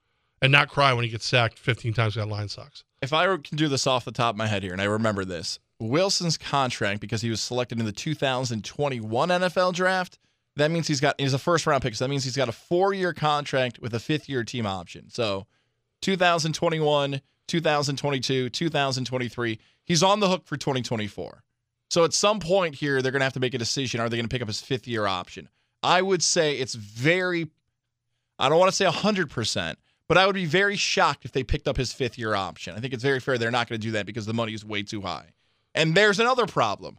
[0.43, 2.15] and not cry when he gets sacked 15 times.
[2.15, 2.85] That line sucks.
[3.03, 5.25] if I can do this off the top of my head here, and I remember
[5.25, 10.19] this, Wilson's contract because he was selected in the 2021 NFL draft.
[10.57, 11.95] That means he's got he's a first round pick.
[11.95, 15.09] So that means he's got a four year contract with a fifth year team option.
[15.09, 15.47] So
[16.03, 19.59] 2021, 2022, 2023.
[19.85, 21.43] He's on the hook for 2024.
[21.91, 24.01] So at some point here, they're going to have to make a decision.
[24.01, 25.49] Are they going to pick up his fifth year option?
[25.83, 27.51] I would say it's very,
[28.39, 29.75] I don't want to say 100%,
[30.07, 32.77] but I would be very shocked if they picked up his fifth year option.
[32.77, 34.65] I think it's very fair they're not going to do that because the money is
[34.65, 35.33] way too high.
[35.75, 36.99] And there's another problem.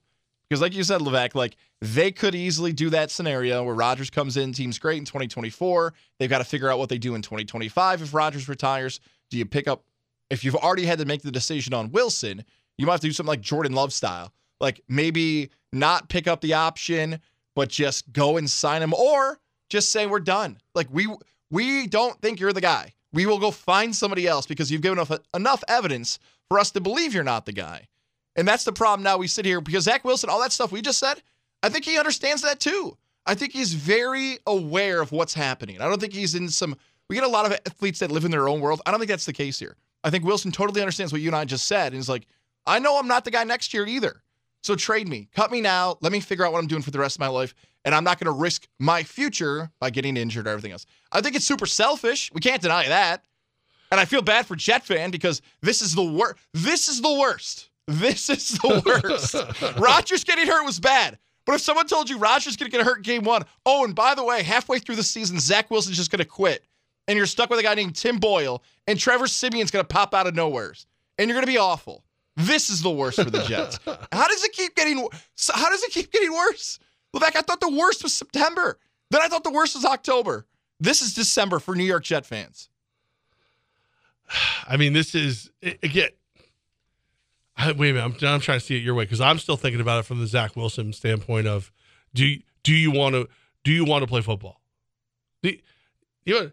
[0.49, 4.35] Because, like you said, Levac, like they could easily do that scenario where Rodgers comes
[4.35, 5.93] in, team's great in 2024.
[6.19, 8.99] They've got to figure out what they do in 2025 if Rodgers retires.
[9.29, 9.85] Do you pick up,
[10.31, 12.43] if you've already had to make the decision on Wilson,
[12.77, 14.33] you might have to do something like Jordan Love style.
[14.59, 17.19] Like maybe not pick up the option,
[17.55, 19.39] but just go and sign him, or
[19.69, 20.57] just say we're done.
[20.73, 21.07] Like we
[21.51, 22.93] we don't think you're the guy.
[23.13, 26.17] We will go find somebody else because you've given enough enough evidence
[26.47, 27.87] for us to believe you're not the guy.
[28.37, 30.81] And that's the problem now we sit here because Zach Wilson, all that stuff we
[30.81, 31.21] just said,
[31.61, 32.97] I think he understands that too.
[33.25, 35.81] I think he's very aware of what's happening.
[35.81, 36.77] I don't think he's in some.
[37.09, 38.81] We get a lot of athletes that live in their own world.
[38.85, 39.75] I don't think that's the case here.
[40.03, 41.87] I think Wilson totally understands what you and I just said.
[41.87, 42.27] And he's like,
[42.65, 44.23] I know I'm not the guy next year either.
[44.63, 45.97] So trade me, cut me now.
[46.01, 47.53] Let me figure out what I'm doing for the rest of my life.
[47.83, 50.85] And I'm not going to risk my future by getting injured or everything else.
[51.11, 52.31] I think it's super selfish.
[52.31, 53.23] We can't deny that.
[53.91, 56.37] And I feel bad for Jet fan because this is the worst.
[56.53, 57.69] This is the worst.
[57.87, 59.77] This is the worst.
[59.79, 61.17] Rodgers getting hurt was bad.
[61.45, 63.95] But if someone told you Rodgers going to get hurt in game one, oh, and
[63.95, 66.63] by the way, halfway through the season, Zach Wilson's just going to quit.
[67.07, 70.13] And you're stuck with a guy named Tim Boyle, and Trevor Siemian's going to pop
[70.13, 70.85] out of nowheres.
[71.17, 72.03] And you're going to be awful.
[72.37, 73.79] This is the worst for the Jets.
[73.85, 74.97] How does it keep getting
[75.53, 76.79] how does it keep getting worse?
[77.13, 78.79] Levac, I thought the worst was September.
[79.09, 80.45] Then I thought the worst was October.
[80.79, 82.69] This is December for New York Jet fans.
[84.67, 86.09] I mean, this is again.
[87.57, 88.23] I, wait a minute.
[88.23, 90.19] I'm, I'm trying to see it your way because I'm still thinking about it from
[90.19, 91.71] the Zach Wilson standpoint of
[92.13, 93.27] do you, do you want to
[93.63, 94.61] do you want to play football?
[95.43, 95.59] Do, you
[96.25, 96.51] you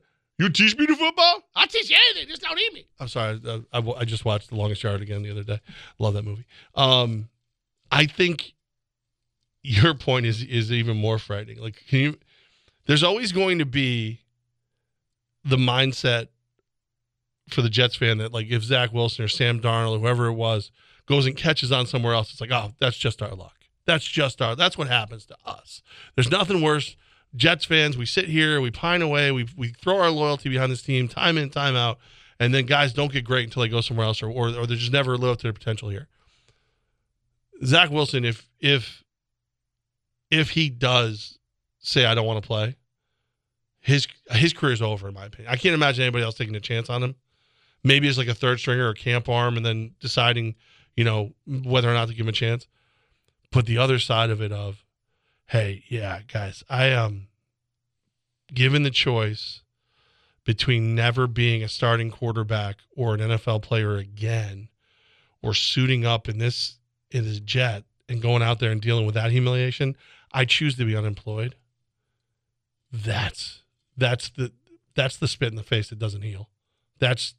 [0.49, 1.43] teach me to football?
[1.57, 2.29] I teach you anything.
[2.29, 2.87] Just don't eat me.
[3.01, 3.41] I'm sorry.
[3.45, 5.61] I, I, I just watched The Longest Yard again the other day.
[5.99, 6.47] Love that movie.
[6.75, 7.29] Um,
[7.91, 8.55] I think
[9.63, 11.59] your point is is even more frightening.
[11.59, 12.19] Like, can you?
[12.87, 14.21] There's always going to be
[15.45, 16.29] the mindset
[17.51, 20.35] for the Jets fan that like if Zach Wilson or Sam Darnold or whoever it
[20.35, 20.71] was
[21.07, 23.55] goes and catches on somewhere else, it's like, oh, that's just our luck.
[23.87, 25.83] That's just our that's what happens to us.
[26.15, 26.97] There's nothing worse.
[27.39, 30.83] Jets fans, we sit here, we pine away, we we throw our loyalty behind this
[30.83, 31.99] team time in, time out,
[32.39, 34.75] and then guys don't get great until they go somewhere else or or, or they
[34.75, 36.09] just never live up to their potential here.
[37.65, 39.05] Zach Wilson, if if
[40.31, 41.39] if he does
[41.79, 42.77] say I don't want to play,
[43.81, 45.53] his his career's over in my opinion.
[45.53, 47.15] I can't imagine anybody else taking a chance on him.
[47.85, 50.57] Maybe as like a third stringer or camp arm, and then deciding,
[50.97, 52.67] you know, whether or not to give him a chance.
[53.53, 54.85] But the other side of it of,
[55.49, 57.27] hey, yeah, guys, I um,
[58.53, 59.63] given the choice
[60.45, 64.69] between never being a starting quarterback or an NFL player again,
[65.43, 66.79] or suiting up in this
[67.11, 69.97] in this jet and going out there and dealing with that humiliation,
[70.33, 71.55] I choose to be unemployed.
[72.93, 73.63] That's
[73.97, 74.53] that's the
[74.95, 76.49] that's the spit in the face that doesn't heal.
[76.99, 77.35] That's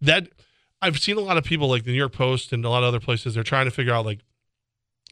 [0.00, 0.28] that
[0.82, 2.88] I've seen a lot of people like the New York Post and a lot of
[2.88, 4.20] other places they're trying to figure out like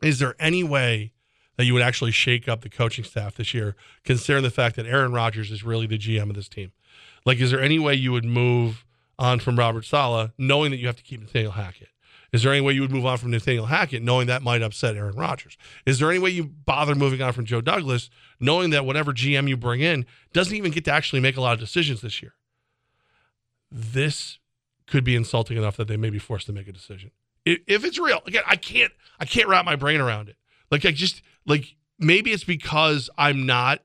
[0.03, 1.13] is there any way
[1.59, 4.87] that you would actually shake up the coaching staff this year considering the fact that
[4.87, 6.73] Aaron Rodgers is really the GM of this team?
[7.27, 8.87] Like is there any way you would move
[9.19, 11.89] on from Robert Saleh knowing that you have to keep Nathaniel Hackett?
[12.33, 14.97] Is there any way you would move on from Nathaniel Hackett knowing that might upset
[14.97, 15.57] Aaron Rodgers?
[15.85, 19.49] Is there any way you bother moving on from Joe Douglas knowing that whatever GM
[19.49, 22.35] you bring in doesn't even get to actually make a lot of decisions this year?
[23.71, 24.39] This
[24.87, 27.11] could be insulting enough that they may be forced to make a decision.
[27.45, 30.37] If, it's real, again, I can't I can't wrap my brain around it.
[30.71, 33.83] Like I just like maybe it's because I'm not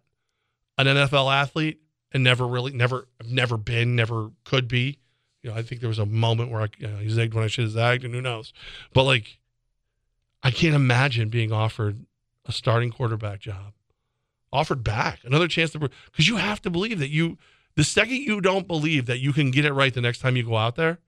[0.78, 1.80] an NFL athlete
[2.12, 5.00] and never really never never been, never could be
[5.44, 7.48] you know, I think there was a moment where I you know, zigged when I
[7.48, 8.54] should have zagged, and who knows.
[8.94, 9.40] But like,
[10.42, 12.06] I can't imagine being offered
[12.46, 13.74] a starting quarterback job,
[14.52, 17.38] offered back another chance to because you have to believe that you.
[17.76, 20.44] The second you don't believe that you can get it right the next time you
[20.44, 21.00] go out there,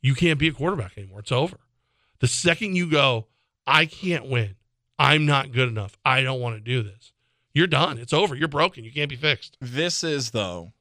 [0.00, 1.20] you can't be a quarterback anymore.
[1.20, 1.58] It's over.
[2.20, 3.26] The second you go,
[3.66, 4.54] I can't win.
[4.98, 5.96] I'm not good enough.
[6.04, 7.12] I don't want to do this.
[7.52, 7.98] You're done.
[7.98, 8.34] It's over.
[8.34, 8.84] You're broken.
[8.84, 9.56] You can't be fixed.
[9.60, 10.72] This is though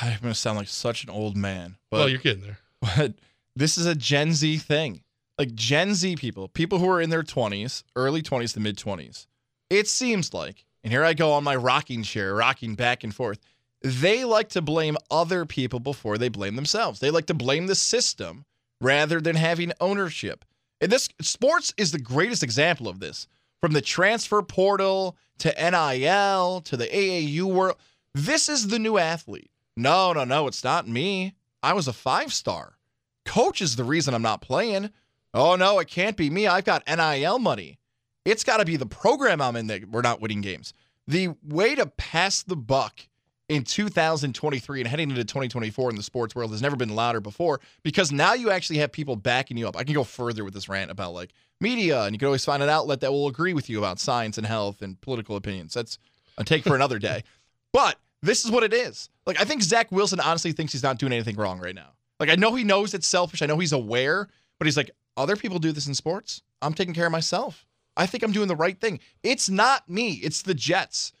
[0.00, 1.76] I'm going to sound like such an old man.
[1.90, 2.58] But, well, you're getting there.
[2.96, 3.14] But
[3.54, 5.02] this is a Gen Z thing.
[5.38, 9.26] Like Gen Z people, people who are in their 20s, early 20s to mid 20s,
[9.70, 13.38] it seems like, and here I go on my rocking chair, rocking back and forth,
[13.82, 16.98] they like to blame other people before they blame themselves.
[17.00, 18.44] They like to blame the system
[18.80, 20.44] rather than having ownership.
[20.80, 23.28] And this sports is the greatest example of this.
[23.62, 27.76] From the transfer portal to NIL to the AAU world,
[28.12, 29.52] this is the new athlete.
[29.76, 31.34] No, no, no, it's not me.
[31.62, 32.76] I was a five star.
[33.24, 34.90] Coach is the reason I'm not playing.
[35.32, 36.48] Oh, no, it can't be me.
[36.48, 37.78] I've got NIL money.
[38.24, 40.74] It's got to be the program I'm in that we're not winning games.
[41.06, 43.06] The way to pass the buck
[43.52, 47.60] in 2023 and heading into 2024 in the sports world has never been louder before
[47.82, 49.76] because now you actually have people backing you up.
[49.76, 52.62] I can go further with this rant about like media, and you can always find
[52.62, 55.74] an outlet that will agree with you about science and health and political opinions.
[55.74, 55.98] That's
[56.38, 57.24] a take for another day.
[57.72, 59.08] But this is what it is.
[59.24, 61.94] Like, I think Zach Wilson honestly thinks he's not doing anything wrong right now.
[62.20, 63.40] Like, I know he knows it's selfish.
[63.40, 66.42] I know he's aware, but he's like, other people do this in sports.
[66.60, 67.64] I'm taking care of myself.
[67.96, 69.00] I think I'm doing the right thing.
[69.22, 71.14] It's not me, it's the Jets.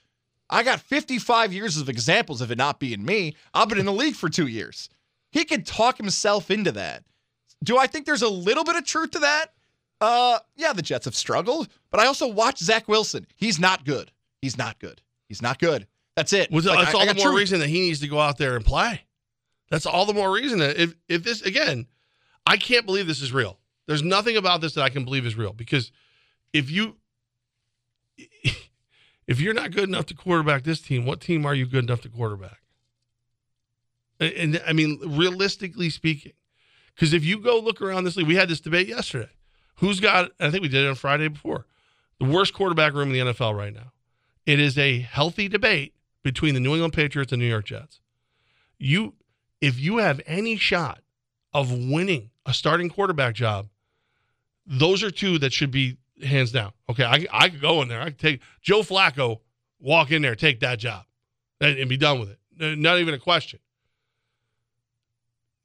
[0.52, 3.34] I got 55 years of examples of it not being me.
[3.54, 4.88] I've been in the league for two years.
[5.30, 7.04] He could talk himself into that.
[7.64, 9.46] Do I think there's a little bit of truth to that?
[10.00, 13.26] Uh, yeah, the Jets have struggled, but I also watch Zach Wilson.
[13.36, 14.12] He's not good.
[14.42, 15.00] He's not good.
[15.28, 15.86] He's not good.
[16.16, 16.50] That's it.
[16.50, 17.38] Well, Like, that's I- all I the more truth.
[17.38, 19.00] reason that he needs to go out there and play.
[19.70, 21.86] That's all the more reason that if if this again,
[22.44, 23.58] I can't believe this is real.
[23.86, 25.90] There's nothing about this that I can believe is real because
[26.52, 26.96] if you
[29.32, 32.02] if you're not good enough to quarterback this team, what team are you good enough
[32.02, 32.60] to quarterback?
[34.20, 36.32] And, and I mean, realistically speaking,
[36.94, 39.30] because if you go look around this league, we had this debate yesterday.
[39.76, 40.30] Who's got?
[40.38, 41.66] I think we did it on Friday before.
[42.20, 43.92] The worst quarterback room in the NFL right now.
[44.44, 48.00] It is a healthy debate between the New England Patriots and New York Jets.
[48.78, 49.14] You,
[49.62, 51.00] if you have any shot
[51.54, 53.68] of winning a starting quarterback job,
[54.66, 56.72] those are two that should be hands down.
[56.88, 58.00] Okay, I, I could go in there.
[58.00, 59.40] I could take Joe Flacco,
[59.80, 61.04] walk in there, take that job,
[61.60, 62.78] and, and be done with it.
[62.78, 63.60] Not even a question.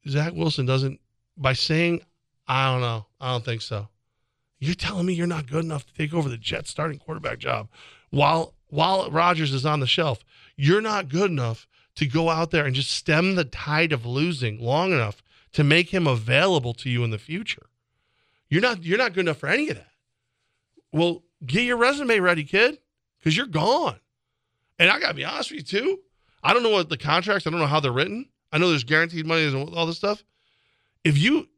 [0.08, 1.00] Zach Wilson doesn't,
[1.36, 2.02] by saying,
[2.46, 3.88] I don't know, I don't think so.
[4.58, 7.68] You're telling me you're not good enough to take over the Jets starting quarterback job
[8.10, 10.24] while while Rodgers is on the shelf.
[10.56, 14.60] You're not good enough to go out there and just stem the tide of losing
[14.60, 17.66] long enough to make him available to you in the future.
[18.48, 19.92] You're not you're not good enough for any of that.
[20.92, 22.78] Well, get your resume ready, kid,
[23.18, 23.98] because you're gone.
[24.78, 25.98] And I gotta be honest with you too.
[26.42, 27.46] I don't know what the contracts.
[27.46, 28.28] I don't know how they're written.
[28.52, 30.22] I know there's guaranteed money and all this stuff.
[31.04, 31.48] If you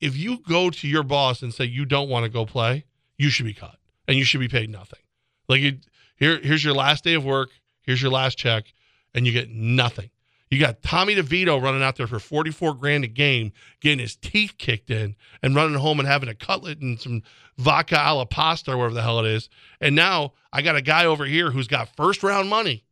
[0.00, 2.84] if you go to your boss and say you don't want to go play,
[3.16, 5.00] you should be cut and you should be paid nothing.
[5.48, 5.86] Like it,
[6.16, 7.50] here, here's your last day of work.
[7.82, 8.72] Here's your last check,
[9.14, 10.10] and you get nothing.
[10.50, 14.56] You got Tommy DeVito running out there for 44 grand a game, getting his teeth
[14.58, 17.22] kicked in, and running home and having a cutlet and some
[17.58, 19.48] vodka alla pasta or whatever the hell it is.
[19.80, 22.84] And now I got a guy over here who's got first round money,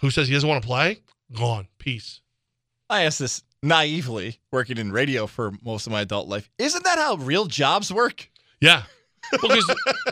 [0.00, 1.00] who says he doesn't want to play.
[1.32, 1.66] Gone.
[1.78, 2.20] Peace.
[2.88, 6.48] I asked this naively, working in radio for most of my adult life.
[6.58, 8.28] Isn't that how real jobs work?
[8.60, 8.84] Yeah.
[9.32, 9.66] Because,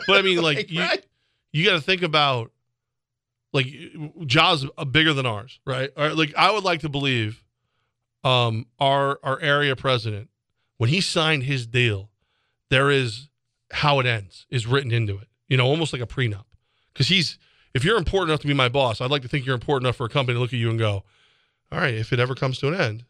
[0.07, 1.03] but I mean, like, you, right?
[1.51, 2.51] you got to think about
[3.51, 3.67] like
[4.25, 5.89] jobs bigger than ours, right?
[5.97, 7.43] Or, like I would like to believe,
[8.23, 10.29] um, our our area president
[10.77, 12.09] when he signed his deal,
[12.69, 13.29] there is
[13.71, 15.27] how it ends is written into it.
[15.47, 16.45] You know, almost like a prenup,
[16.93, 17.37] because he's
[17.73, 19.97] if you're important enough to be my boss, I'd like to think you're important enough
[19.97, 21.03] for a company to look at you and go,
[21.71, 23.05] all right, if it ever comes to an end,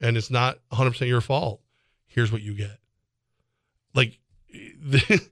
[0.00, 1.60] and it's not 100 percent your fault,
[2.06, 2.78] here's what you get.
[3.94, 4.18] Like,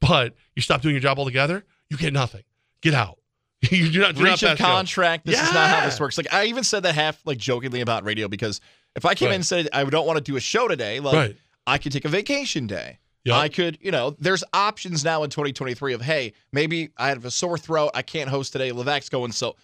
[0.00, 2.42] but you stop doing your job altogether, you get nothing.
[2.80, 3.18] Get out.
[3.70, 4.64] you do not do breach not of go.
[4.64, 5.26] contract.
[5.26, 6.16] This is not how this works.
[6.18, 8.60] Like I even said that half like jokingly about radio because
[8.94, 9.32] if I came Right.
[9.34, 11.36] in and said I don't want to do a show today, like Right.
[11.66, 12.98] I could take a vacation day.
[13.24, 13.34] Yep.
[13.36, 17.30] I could, you know, there's options now in 2023 of hey, maybe I have a
[17.30, 18.70] sore throat, I can't host today.
[18.70, 19.56] Levac's going, so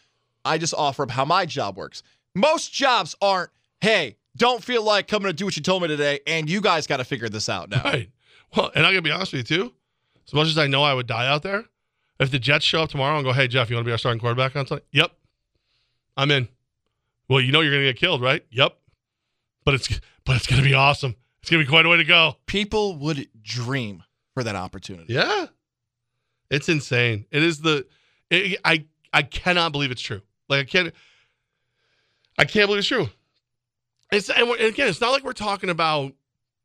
[0.45, 2.03] I just offer up how my job works.
[2.35, 6.19] Most jobs aren't, hey, don't feel like coming to do what you told me today,
[6.27, 7.83] and you guys got to figure this out now.
[7.85, 8.11] Right.
[8.57, 9.73] Well, and I'm gonna be honest with you too.
[10.27, 11.65] As much as I know I would die out there,
[12.20, 13.98] if the Jets show up tomorrow and go, "Hey Jeff, you want to be our
[13.98, 15.12] starting quarterback on Sunday?" Yep,
[16.16, 16.48] I'm in.
[17.29, 18.44] Well, you know you're gonna get killed, right?
[18.51, 18.77] Yep.
[19.64, 21.16] But it's but it's gonna be awesome.
[21.40, 22.37] It's gonna be quite a way to go.
[22.46, 24.03] People would dream
[24.35, 25.12] for that opportunity.
[25.12, 25.46] Yeah.
[26.51, 27.27] It's insane.
[27.31, 27.87] It is the
[28.31, 30.22] it, I I cannot believe it's true.
[30.48, 30.94] Like I can't
[32.38, 33.09] I can't believe it's true.
[34.11, 36.12] It's and, and again, it's not like we're talking about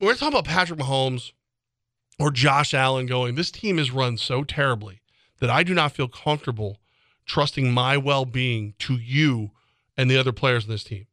[0.01, 1.31] we're talking about Patrick Mahomes
[2.19, 5.01] or Josh Allen going, this team is run so terribly
[5.39, 6.79] that I do not feel comfortable
[7.25, 9.51] trusting my well-being to you
[9.97, 11.07] and the other players in this team.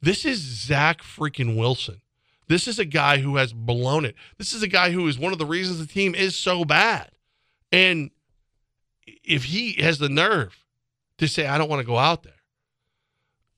[0.00, 2.00] This is Zach freaking Wilson.
[2.48, 4.14] This is a guy who has blown it.
[4.38, 7.10] This is a guy who is one of the reasons the team is so bad.
[7.72, 8.10] And
[9.24, 10.64] if he has the nerve
[11.18, 12.32] to say, I don't want to go out there,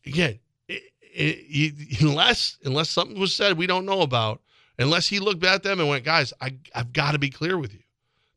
[0.07, 4.41] again, it, it, unless unless something was said we don't know about,
[4.79, 7.75] unless he looked at them and went, guys, I, I've got to be clear with
[7.75, 7.78] you.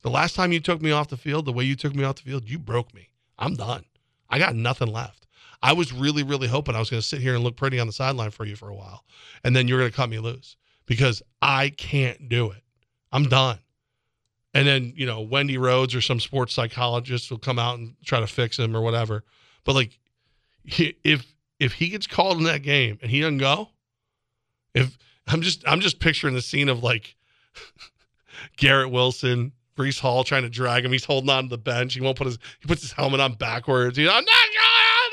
[0.01, 2.15] The last time you took me off the field, the way you took me off
[2.15, 3.09] the field, you broke me.
[3.37, 3.85] I'm done.
[4.29, 5.27] I got nothing left.
[5.61, 7.87] I was really, really hoping I was going to sit here and look pretty on
[7.87, 9.03] the sideline for you for a while,
[9.43, 10.55] and then you're going to cut me loose
[10.87, 12.63] because I can't do it.
[13.11, 13.59] I'm done.
[14.53, 18.19] And then, you know, Wendy Rhodes or some sports psychologist will come out and try
[18.19, 19.23] to fix him or whatever.
[19.63, 19.97] But like
[20.65, 21.25] if
[21.59, 23.69] if he gets called in that game and he doesn't go,
[24.73, 27.15] if I'm just I'm just picturing the scene of like
[28.57, 30.91] Garrett Wilson, Breece Hall trying to drag him.
[30.91, 31.93] He's holding on to the bench.
[31.93, 33.97] He won't put his he puts his helmet on backwards.
[33.97, 35.11] He's I'm not going out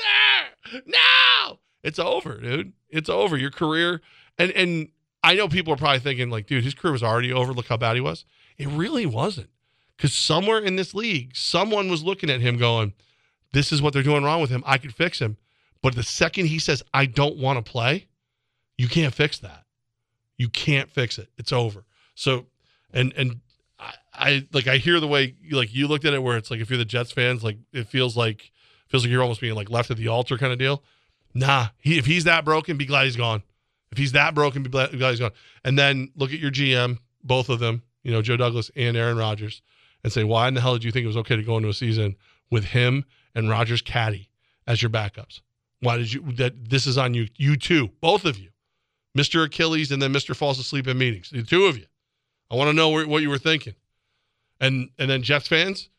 [0.73, 0.81] there.
[0.85, 1.59] No.
[1.83, 2.73] It's over, dude.
[2.89, 3.37] It's over.
[3.37, 4.01] Your career
[4.37, 4.89] and and
[5.23, 7.53] I know people are probably thinking like, dude, his career was already over.
[7.53, 8.25] Look how bad he was.
[8.57, 9.49] It really wasn't.
[9.97, 12.93] Because somewhere in this league, someone was looking at him going,
[13.51, 14.63] This is what they're doing wrong with him.
[14.65, 15.37] I could fix him.
[15.81, 18.07] But the second he says, I don't want to play,
[18.77, 19.65] you can't fix that.
[20.37, 21.29] You can't fix it.
[21.37, 21.85] It's over.
[22.15, 22.45] So
[22.93, 23.41] and and
[23.79, 26.59] I, I like I hear the way like you looked at it where it's like
[26.59, 28.51] if you're the Jets fans, like it feels like
[28.87, 30.83] feels like you're almost being like left at the altar kind of deal.
[31.33, 33.43] Nah, he if he's that broken, be glad he's gone.
[33.91, 35.31] If he's that broken, be glad he's gone.
[35.63, 39.17] And then look at your GM, both of them, you know, Joe Douglas and Aaron
[39.17, 39.61] Rodgers,
[40.03, 41.69] and say, why in the hell did you think it was okay to go into
[41.69, 42.15] a season
[42.51, 44.29] with him and Rodgers Caddy
[44.67, 45.41] as your backups?
[45.81, 48.49] Why did you that this is on you, you two, both of you,
[49.17, 49.45] Mr.
[49.45, 50.35] Achilles and then Mr.
[50.35, 51.85] Falls Asleep in meetings, the two of you.
[52.51, 53.75] I want to know what you were thinking.
[54.59, 55.89] And and then Jets fans,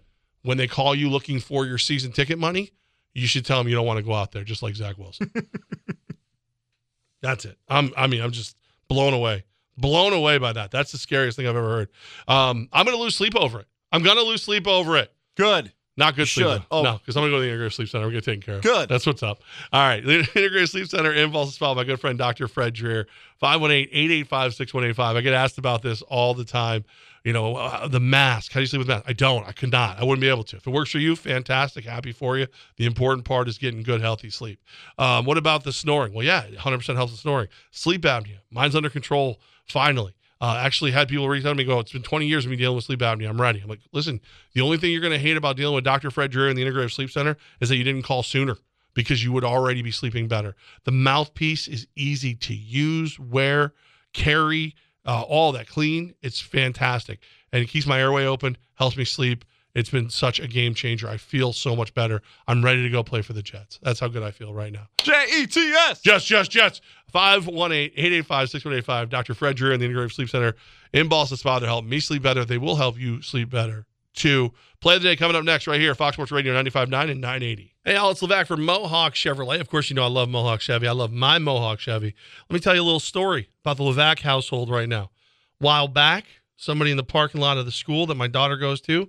[0.43, 2.73] when they call you looking for your season ticket money,
[3.15, 5.33] you should tell them you don't want to go out there, just like Zach Wilson.
[7.23, 7.59] That's it.
[7.69, 7.93] I'm.
[7.97, 8.57] I mean, I'm just
[8.89, 9.45] blown away,
[9.77, 10.71] blown away by that.
[10.71, 11.89] That's the scariest thing I've ever heard.
[12.29, 13.67] Um, I'm gonna lose sleep over it.
[13.93, 15.13] I'm gonna lose sleep over it.
[15.37, 15.73] Good.
[16.01, 16.47] Not good You sleep.
[16.47, 16.63] should.
[16.71, 16.83] Oh.
[16.83, 18.07] No, because I'm gonna go to the Integrated Sleep Center.
[18.07, 18.63] We're gonna take care of.
[18.63, 18.89] Good.
[18.89, 19.43] That's what's up.
[19.73, 22.49] All right, the Integrated Sleep Center is followed my good friend Dr.
[22.49, 23.07] Fred Dreer.
[23.43, 24.99] 518-885-6185.
[25.17, 26.85] I get asked about this all the time.
[27.25, 28.53] You know, uh, the mask.
[28.53, 29.05] How do you sleep with mask?
[29.07, 29.47] I don't.
[29.47, 29.99] I could not.
[29.99, 30.57] I wouldn't be able to.
[30.57, 31.85] If it works for you, fantastic.
[31.85, 32.47] Happy for you.
[32.77, 34.59] The important part is getting good, healthy sleep.
[34.99, 36.15] Um, what about the snoring?
[36.15, 37.49] Well, yeah, 100% helps with snoring.
[37.73, 38.39] Sleep apnea.
[38.51, 39.39] Mine's under control.
[39.67, 40.15] Finally.
[40.41, 42.57] Uh, actually had people reach out to me go, it's been 20 years of me
[42.57, 43.29] dealing with sleep apnea.
[43.29, 43.61] I'm ready.
[43.61, 44.21] I'm like, listen,
[44.55, 46.11] the only thing you're going to hate about dealing with Dr.
[46.11, 48.57] Fred Dreer and the Integrative Sleep Center is that you didn't call sooner
[48.95, 50.57] because you would already be sleeping better.
[50.85, 53.75] The mouthpiece is easy to use, wear,
[54.13, 54.75] carry,
[55.07, 56.15] uh, all that clean.
[56.23, 57.21] It's fantastic.
[57.53, 59.45] And it keeps my airway open, helps me sleep.
[59.75, 61.09] It's been such a game changer.
[61.09, 62.23] I feel so much better.
[62.49, 63.79] I'm ready to go play for the Jets.
[63.83, 64.89] That's how good I feel right now.
[64.99, 66.01] J E T S.
[66.01, 66.81] Jets, Jets, Jets.
[67.13, 69.09] 518-885-6185.
[69.09, 69.35] Dr.
[69.35, 70.55] Fred Dreer and the Integrative Sleep Center
[70.93, 72.45] in Ballston Spa to help me sleep better.
[72.45, 74.53] They will help you sleep better too.
[74.81, 77.75] Play of the day coming up next right here, Fox Sports Radio 95.9 and 980.
[77.85, 79.61] Hey, Alex it's Levac from Mohawk Chevrolet.
[79.61, 80.87] Of course, you know I love Mohawk Chevy.
[80.87, 82.15] I love my Mohawk Chevy.
[82.49, 85.11] Let me tell you a little story about the Levac household right now.
[85.59, 86.25] While back,
[86.57, 89.09] somebody in the parking lot of the school that my daughter goes to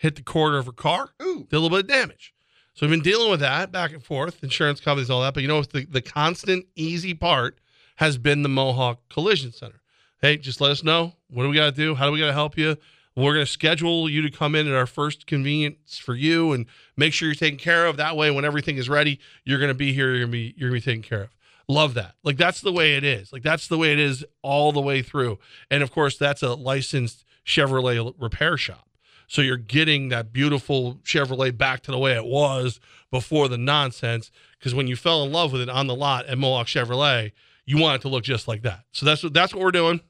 [0.00, 1.46] hit the corner of her car, Ooh.
[1.50, 2.32] did a little bit of damage.
[2.72, 5.34] So we've been dealing with that back and forth, insurance companies, all that.
[5.34, 7.58] But you know, the, the constant easy part
[7.96, 9.82] has been the Mohawk Collision Center.
[10.22, 11.12] Hey, just let us know.
[11.28, 11.94] What do we got to do?
[11.94, 12.78] How do we got to help you?
[13.14, 16.64] We're going to schedule you to come in at our first convenience for you and
[16.96, 17.98] make sure you're taken care of.
[17.98, 20.10] That way, when everything is ready, you're going to be here.
[20.10, 21.36] You're going to be you're going to be taken care of.
[21.68, 22.14] Love that.
[22.24, 23.34] Like that's the way it is.
[23.34, 25.38] Like that's the way it is all the way through.
[25.70, 28.88] And of course, that's a licensed Chevrolet repair shop.
[29.30, 32.80] So you're getting that beautiful Chevrolet back to the way it was
[33.12, 34.32] before the nonsense.
[34.58, 37.30] Because when you fell in love with it on the lot at Mohawk Chevrolet,
[37.64, 38.80] you want it to look just like that.
[38.90, 40.00] So that's what that's what we're doing,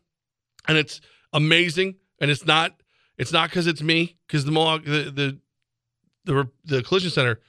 [0.66, 1.02] and it's
[1.34, 1.96] amazing.
[2.18, 2.82] And it's not
[3.18, 4.16] it's not because it's me.
[4.26, 5.38] Because the Mohawk the, the
[6.24, 7.40] the the collision center,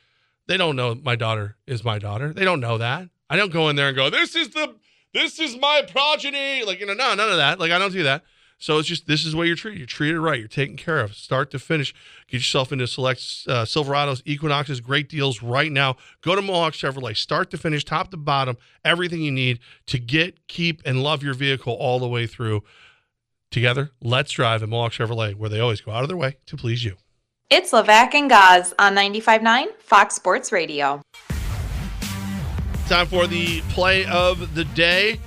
[0.47, 2.33] they don't know my daughter is my daughter.
[2.33, 3.07] They don't know that.
[3.29, 4.75] I don't go in there and go, this is the
[5.13, 6.65] this is my progeny.
[6.65, 7.61] Like you know, no, none of that.
[7.61, 8.25] Like I don't do that.
[8.61, 9.79] So it's just this is where you're treated.
[9.79, 10.37] You're treated right.
[10.37, 11.95] You're taken care of, start to finish.
[12.27, 15.97] Get yourself into select uh, Silverados, Equinoxes, great deals right now.
[16.21, 20.47] Go to Mohawk Chevrolet, start to finish, top to bottom, everything you need to get,
[20.47, 22.61] keep, and love your vehicle all the way through.
[23.49, 26.55] Together, let's drive at Mohawk Chevrolet, where they always go out of their way to
[26.55, 26.97] please you.
[27.49, 31.01] It's Levac and Gaz on 95.9 Fox Sports Radio.
[32.85, 35.19] Time for the play of the day.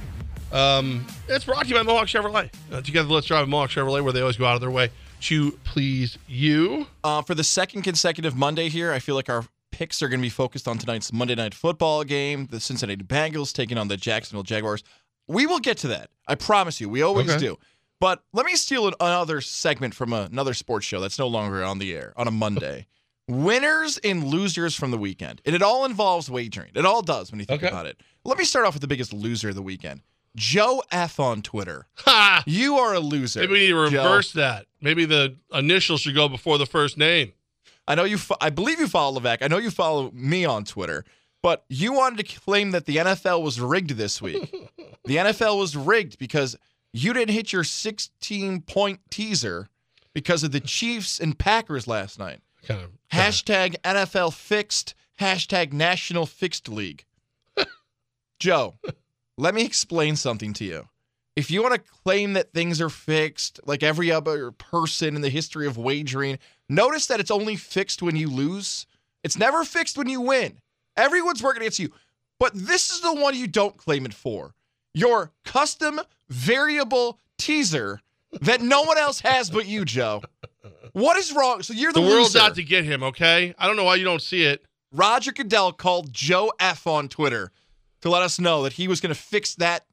[0.55, 2.49] Um, it's brought to you by Mohawk Chevrolet.
[2.73, 4.91] Uh, together, let's drive Mohawk Chevrolet, where they always go out of their way
[5.23, 6.87] to please you.
[7.03, 10.25] Uh, for the second consecutive Monday here, I feel like our picks are going to
[10.25, 14.45] be focused on tonight's Monday night football game, the Cincinnati Bengals taking on the Jacksonville
[14.45, 14.85] Jaguars.
[15.27, 16.11] We will get to that.
[16.29, 16.89] I promise you.
[16.89, 17.39] We always Okay.
[17.41, 17.59] do.
[17.99, 21.79] But let me steal an- another segment from another sports show that's no longer on
[21.79, 22.87] the air on a Monday.
[23.29, 25.41] Winners and losers from the weekend.
[25.47, 26.71] And it all involves wagering.
[26.75, 27.71] It all does when you think Okay.
[27.73, 27.99] about it.
[28.25, 30.03] Let me start off with the biggest loser of the weekend.
[30.37, 31.87] Joe F on Twitter.
[31.99, 32.43] Ha!
[32.47, 33.41] You are a loser.
[33.41, 34.03] Maybe we need to Joe.
[34.05, 34.67] reverse that.
[34.81, 37.33] Maybe the initials should go before the first name.
[37.87, 38.19] I know you.
[38.19, 39.39] Fo- I believe you follow Levac.
[39.43, 41.05] I know you follow me on Twitter,
[41.43, 44.51] but you wanted to claim that the NFL was rigged this week.
[45.05, 46.57] the NFL was rigged because
[46.93, 49.69] you didn't hit your 16 point teaser
[50.15, 52.41] because of the Chiefs and Packers last night.
[52.67, 52.91] Kind of.
[53.13, 54.95] Hashtag NFL fixed.
[55.21, 57.05] Hashtag National Fixed League.
[58.41, 58.75] Joe,
[59.37, 60.89] let me explain something to you.
[61.37, 65.29] If you want to claim that things are fixed, like every other person in the
[65.29, 68.87] history of wagering, notice that it's only fixed when you lose.
[69.25, 70.59] It's never fixed when you win.
[70.97, 71.91] Everyone's working against you.
[72.39, 74.55] But this is the one you don't claim it for
[74.95, 78.01] your custom variable teaser
[78.41, 80.23] that no one else has but you, Joe.
[80.93, 81.63] What is wrong?
[81.63, 83.55] So you're the, The world's out to get him, okay?
[83.59, 84.65] I don't know why you don't see it.
[84.93, 87.51] Roger Goodell called Joe F on Twitter
[88.05, 89.87] to let us know that he was going to fix that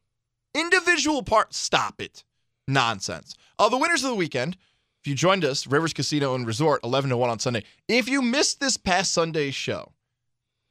[0.54, 1.54] individual part.
[1.54, 2.26] Stop it.
[2.68, 3.36] Nonsense.
[3.58, 4.58] Uh, the winners of the weekend,
[5.02, 7.64] if you joined us, Rivers Casino and Resort, 11 to 1 on Sunday.
[7.88, 9.94] If you missed this past Sunday's show,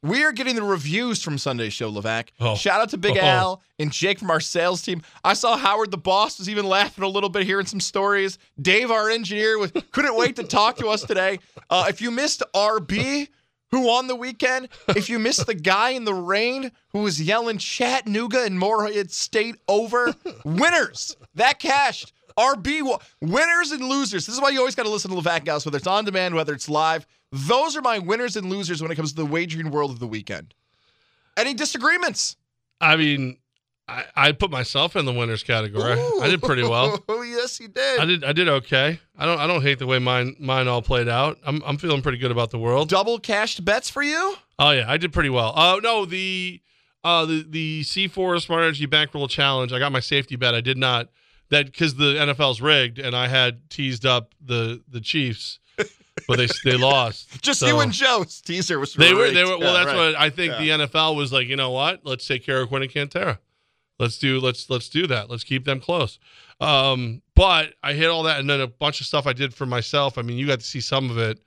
[0.03, 2.27] we are getting the reviews from Sunday's show, Levac.
[2.39, 2.55] Oh.
[2.55, 3.21] Shout out to Big Oh.
[3.21, 5.01] Al and Jake from our sales team.
[5.23, 8.37] I saw Howard the boss was even laughing a little bit, hearing some stories.
[8.61, 11.39] Dave, our engineer, was couldn't wait to talk to us today.
[11.71, 13.29] Uh, if you missed RB,
[13.71, 17.57] who on the weekend, if you missed the guy in the rain who was yelling
[17.57, 20.13] Chattanooga and Morehead State over,
[20.43, 22.13] winners that cashed.
[22.37, 24.25] RB winners and losers.
[24.25, 26.33] This is why you always got to listen to Levac Gaz, whether it's on demand,
[26.33, 27.05] whether it's live.
[27.31, 30.07] Those are my winners and losers when it comes to the wagering world of the
[30.07, 30.53] weekend.
[31.37, 32.37] Any disagreements?
[32.79, 33.37] I mean,
[33.87, 35.99] I, I put myself in the winners category.
[36.21, 37.03] I did pretty well.
[37.09, 37.99] Oh yes, you did.
[37.99, 38.99] I did I did okay.
[39.17, 41.37] I don't I don't hate the way mine mine all played out.
[41.45, 42.89] I'm I'm feeling pretty good about the world.
[42.89, 44.35] Double cashed bets for you.
[44.59, 45.53] Oh yeah, I did pretty well.
[45.55, 46.61] Oh no, the
[47.03, 49.73] uh the the C4 Smart Energy Bankroll Challenge.
[49.73, 50.55] I got my safety bet.
[50.55, 51.09] I did not
[51.49, 55.59] that because the NFL's rigged and I had teased up the the Chiefs,
[56.27, 57.41] but they they lost.
[57.41, 58.93] Just So- you and Joe's teaser was.
[58.93, 59.73] They were they were well.
[59.73, 60.11] Yeah, that's right.
[60.11, 60.53] what I think.
[60.57, 61.47] The NFL was like.
[61.47, 62.01] You know what?
[62.05, 63.39] Let's take care of Quinn and Cantera.
[64.01, 65.29] Let's do let's let's do that.
[65.29, 66.17] Let's keep them close.
[66.59, 69.65] Um, but I hit all that, and then a bunch of stuff I did for
[69.67, 70.17] myself.
[70.17, 71.39] I mean, you got to see some of it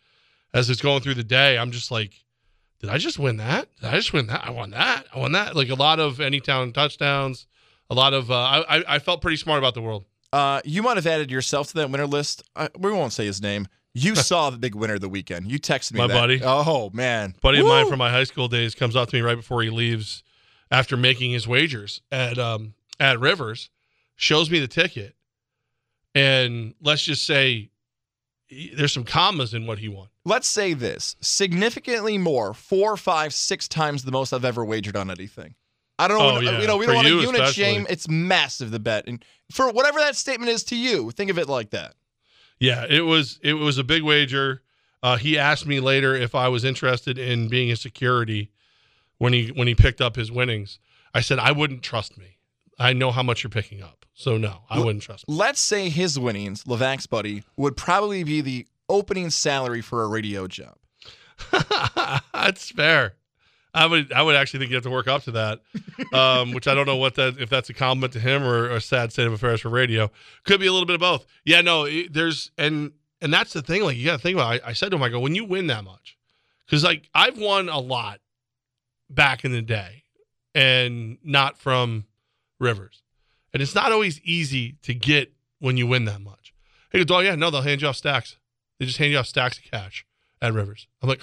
[0.55, 1.59] as it's going through the day.
[1.59, 2.13] I'm just like,
[2.81, 3.69] did I just win that?
[3.81, 4.45] Did I just win that?
[4.47, 5.07] I won that.
[5.13, 5.57] I won that.
[5.57, 7.47] Like a lot of anytime touchdowns.
[7.91, 8.35] A lot of uh,
[8.69, 10.05] I I- felt pretty smart about the world.
[10.33, 12.43] Uh, you might have added yourself to that winner list.
[12.57, 13.67] I, we won't say his name.
[13.95, 15.51] You saw the big winner of the weekend.
[15.51, 16.15] You texted me My that.
[16.15, 16.41] buddy.
[16.43, 19.37] Oh man, buddy of mine from my high school days comes up to me right
[19.37, 20.23] before he leaves
[20.71, 23.71] after making his wagers at um at Rivers,
[24.17, 25.15] shows me the ticket,
[26.15, 27.71] and let's just say
[28.77, 30.09] there's some commas in what he won.
[30.25, 35.11] Let's say this: significantly more, four, five, six times the most I've ever wagered on
[35.11, 35.55] anything.
[35.99, 36.37] I don't know.
[36.37, 36.61] Oh, yeah.
[36.61, 37.53] You know, we For don't want to unit especially.
[37.63, 37.87] shame.
[37.89, 41.49] It's massive the bet, and for whatever that statement is to you, think of it
[41.49, 41.95] like that.
[42.59, 44.63] Yeah, it was it was a big wager.
[45.03, 48.51] Uh, he asked me later if I was interested in being a security
[49.25, 50.79] when he when he picked up his winnings.
[51.15, 52.37] I said I wouldn't trust me.
[52.79, 55.35] I know how much you're picking up, so no, I wouldn't trust me.
[55.35, 60.47] Let's say his winnings, Levac's buddy, would probably be the opening salary for a radio
[60.47, 60.77] job.
[62.35, 63.15] That's fair.
[63.73, 65.61] I would I would actually think you have to work up to that,
[66.13, 68.81] um, which I don't know what that if that's a compliment to him or a
[68.81, 70.11] sad state of affairs for radio.
[70.45, 71.27] Could be a little bit of both.
[71.45, 73.83] Yeah, no, it- there's and and that's the thing.
[73.83, 74.55] Like you got to think about.
[74.57, 74.63] It.
[74.65, 76.17] I, I said to him, I go, when you win that much,
[76.67, 78.21] because like I've won a lot
[79.09, 80.05] back in the day,
[80.55, 82.07] and not from
[82.59, 83.03] Rivers,
[83.53, 86.53] and it's not always easy to get when you win that much.
[86.93, 88.37] He goes, oh yeah, no, they'll hand you off stacks.
[88.79, 90.05] They just hand you off stacks of cash
[90.41, 90.87] at Rivers.
[91.03, 91.23] I'm like,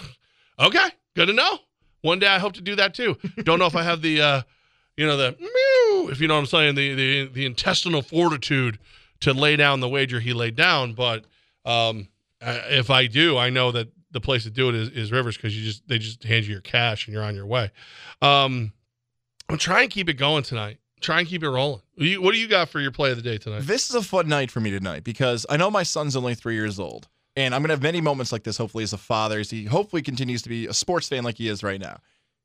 [0.60, 1.60] okay, good to know.
[2.02, 3.18] One day I hope to do that too.
[3.44, 4.42] Don't know if I have the, uh,
[4.98, 8.80] you know, the meow, if you know what I'm saying, the the the intestinal fortitude
[9.22, 10.94] to lay down the wager he laid down.
[10.94, 11.26] But
[11.66, 12.08] um,
[12.42, 15.58] if I do, I know that the place to do it is, is Rivers because
[15.58, 17.72] you just they just hand you your cash and you're on your way.
[18.22, 18.74] Um,
[19.50, 20.78] I'm trying to keep it going tonight.
[21.02, 21.82] Try and keep it rolling.
[21.96, 23.64] What do you, what do you got for your play of the day tonight?
[23.64, 26.54] This is a fun night for me tonight because I know my son's only three
[26.54, 27.08] years old.
[27.36, 29.64] And I'm going to have many moments like this, hopefully, as a father, as he
[29.64, 32.00] hopefully continues to be a sports fan like he is right now.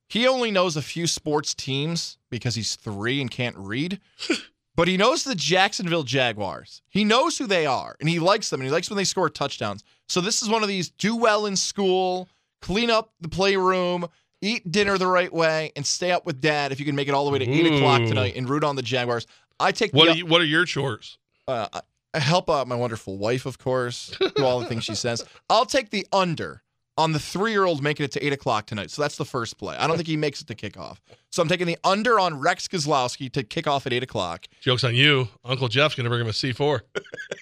[0.09, 4.01] He only knows a few sports teams because he's three and can't read,
[4.77, 6.83] but he knows the Jacksonville Jaguars.
[6.89, 9.29] He knows who they are and he likes them and he likes when they score
[9.29, 9.83] touchdowns.
[10.09, 12.29] So this is one of these do well in school,
[12.63, 14.07] clean up the playroom,
[14.43, 17.15] eat dinner the right way, and stay up with dad if you can make it
[17.15, 19.27] all the way to 8 o'clock tonight and root on the Jaguars.
[19.59, 21.19] I take What the are you, what are your chores?
[21.49, 21.67] uh,
[22.15, 25.23] I help out my wonderful wife, of course, do all the things she says.
[25.51, 26.63] I'll take the under
[26.99, 28.91] on the three year old making it to eight o'clock tonight.
[28.91, 29.77] So that's the first play.
[29.77, 30.99] I don't think he makes it to kickoff.
[31.31, 34.47] So I'm taking the under on Rex Kozlowski to kick off at eight o'clock.
[34.61, 35.29] Jokes on you.
[35.45, 36.81] Uncle Jeff's gonna bring him a C4.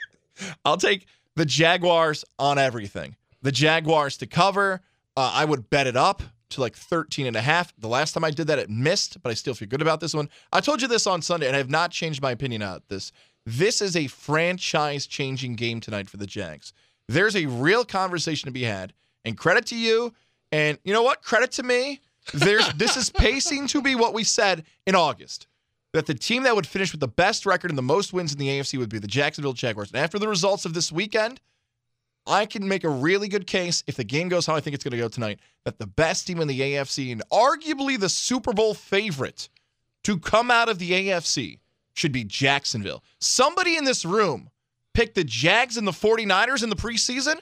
[0.64, 3.16] I'll take the Jaguars on everything.
[3.42, 4.80] The Jaguars to cover.
[5.16, 7.72] Uh, I would bet it up to like 13 and a half.
[7.78, 10.14] The last time I did that, it missed, but I still feel good about this
[10.14, 10.28] one.
[10.52, 13.12] I told you this on Sunday, and I have not changed my opinion on this.
[13.46, 16.72] This is a franchise changing game tonight for the Jags.
[17.08, 18.92] There's a real conversation to be had,
[19.24, 20.12] and credit to you.
[20.52, 21.22] And you know what?
[21.22, 22.00] Credit to me.
[22.32, 25.46] There's this is pacing to be what we said in August
[25.92, 28.38] that the team that would finish with the best record and the most wins in
[28.38, 29.92] the AFC would be the Jacksonville Jaguars.
[29.92, 31.40] And after the results of this weekend,
[32.26, 34.82] I can make a really good case if the game goes how I think it's
[34.82, 38.52] going to go tonight that the best team in the AFC and arguably the Super
[38.52, 39.48] Bowl favorite
[40.02, 41.58] to come out of the AFC
[41.94, 43.04] should be Jacksonville.
[43.20, 44.50] Somebody in this room
[44.94, 47.40] picked the Jags and the 49ers in the preseason.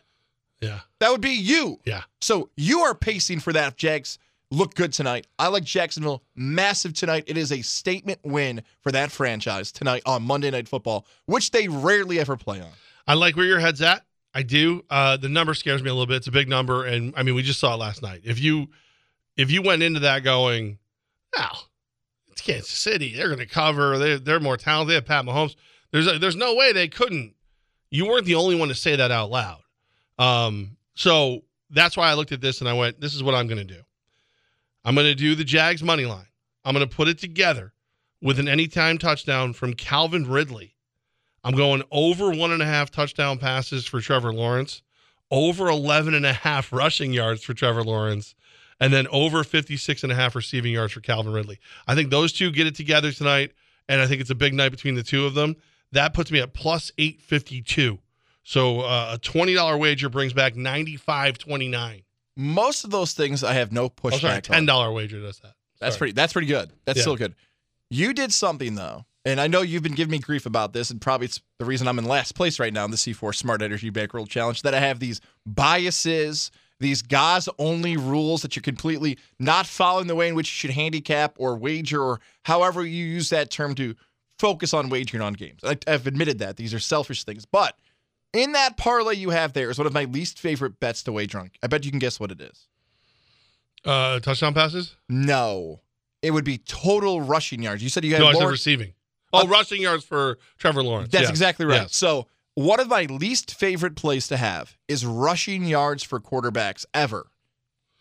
[0.63, 0.81] Yeah.
[1.01, 1.81] That would be you.
[1.85, 2.03] Yeah.
[2.21, 4.19] So you are pacing for that Jags
[4.51, 5.27] look good tonight.
[5.39, 7.25] I like Jacksonville massive tonight.
[7.27, 11.69] It is a statement win for that franchise tonight on Monday Night Football, which they
[11.69, 12.71] rarely ever play on.
[13.07, 14.05] I like where your head's at.
[14.35, 14.85] I do.
[14.89, 16.17] Uh, the number scares me a little bit.
[16.17, 18.23] It's a big number, and I mean, we just saw it last night.
[18.25, 18.69] If you
[19.37, 20.79] if you went into that going,
[21.37, 21.67] oh,
[22.31, 23.99] it's Kansas City, they're going to cover.
[23.99, 24.91] They they're more talented.
[24.91, 25.57] They have Pat Mahomes.
[25.91, 27.35] There's a, there's no way they couldn't.
[27.91, 29.62] You weren't the only one to say that out loud.
[30.23, 33.49] Um, so that's why I looked at this and I went, this is what I'm
[33.49, 33.81] going to do.
[34.85, 36.29] I'm going to do the Jags money line.
[36.65, 37.73] I'm going to put it together
[38.21, 40.77] with an anytime touchdown from Calvin Ridley.
[41.43, 44.83] I'm going over one and a half touchdown passes for Trevor Lawrence,
[45.29, 48.37] over 11 and a half rushing yards for Trevor Lawrence,
[48.79, 51.59] and then over 56 and a half receiving yards for Calvin Ridley.
[51.89, 53.55] I think those two get it together tonight,
[53.89, 55.57] and I think it's a big night between the two of them.
[55.91, 57.99] That puts me at plus 852.
[58.43, 62.03] So uh, a $20 wager brings back 95.29.
[62.37, 65.55] Most of those things I have no Oh, sorry, pushback $10 wager does that.
[65.81, 66.13] That's pretty.
[66.13, 66.71] That's pretty good.
[66.85, 67.03] That's Yeah.
[67.03, 67.35] still good.
[67.91, 71.01] You did something though, and I know you've been giving me grief about this, and
[71.01, 73.91] probably it's the reason I'm in last place right now in the C4 Smart Energy
[73.91, 74.63] Bankroll Challenge.
[74.63, 80.15] That I have these biases, these guys only rules that you're completely not following the
[80.15, 83.95] way in which you should handicap or wager, or however you use that term to
[84.39, 85.61] focus on wagering on games.
[85.65, 87.77] I, I've admitted that these are selfish things, but
[88.33, 91.39] in that parlay you have there is one of my least favorite bets to wager
[91.39, 91.51] on.
[91.63, 92.67] I bet you can guess what it is.
[93.85, 94.97] Uh, touchdown passes?
[95.09, 95.81] No.
[96.23, 97.83] It would be total rushing yards.
[97.83, 98.93] You said you had No, I said receiving.
[99.33, 101.11] Oh, rushing yards for Trevor Lawrence.
[101.11, 101.83] That's exactly right.
[101.83, 101.97] Yes.
[101.97, 107.27] So, one of my least favorite plays to have is rushing yards for quarterbacks ever.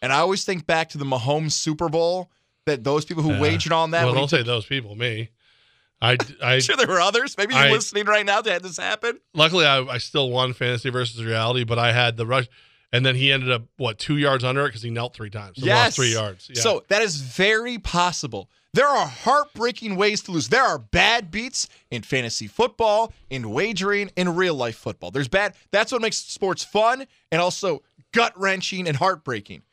[0.02, 2.30] And I always think back to the Mahomes Super Bowl
[2.66, 3.40] that those people who Yeah.
[3.40, 4.00] wagered on that.
[4.04, 4.96] Well, when he don't say those people.
[4.96, 5.30] Me.
[6.02, 7.38] I, I sure, there were others.
[7.38, 9.20] Maybe you're I- listening right now to have this happen.
[9.34, 12.48] luckily I, I still won fantasy versus reality, but I had the rush,
[12.92, 15.60] and then he ended up what two yards under it because he knelt three times.
[15.60, 15.86] So yes.
[15.86, 16.50] lost three yards.
[16.54, 16.62] Yeah.
[16.62, 18.50] So that is very possible.
[18.74, 20.48] There are heartbreaking ways to lose.
[20.48, 25.12] There are bad beats in fantasy football, in wagering, in real life football.
[25.12, 25.56] There's bad.
[25.72, 27.84] That's what makes sports fun and also
[28.14, 29.64] gut wrenching and heartbreaking.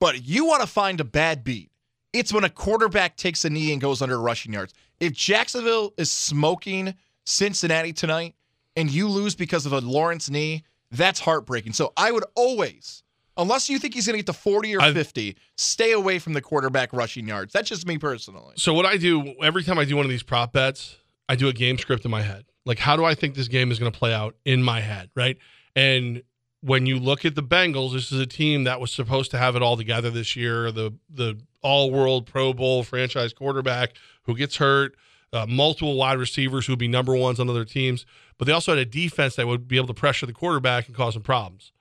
[0.00, 1.70] But you want to find a bad beat.
[2.12, 4.74] It's when a quarterback takes a knee and goes under rushing yards.
[5.02, 6.94] If Jacksonville is smoking
[7.26, 8.36] Cincinnati tonight
[8.76, 11.72] and you lose because of a Lawrence knee, that's heartbreaking.
[11.72, 13.02] So I would always,
[13.36, 16.34] unless you think he's going to get to 40 or I've- 50, stay away from
[16.34, 17.52] the quarterback rushing yards.
[17.52, 18.54] That's just me personally.
[18.56, 20.98] So what I do every time I do one of these prop bets,
[21.28, 22.44] I do a game script in my head.
[22.64, 25.10] Like how do I think this game is going to play out in my head,
[25.16, 25.36] right?
[25.74, 26.22] And
[26.60, 29.56] when you look at the Bengals, this is a team that was supposed to have
[29.56, 33.94] it all together this year, the the all-world Pro Bowl franchise quarterback
[34.24, 34.94] who gets hurt,
[35.32, 38.04] uh, multiple wide receivers who would be number ones on other teams,
[38.38, 40.96] but they also had a defense that would be able to pressure the quarterback and
[40.96, 41.72] cause some problems.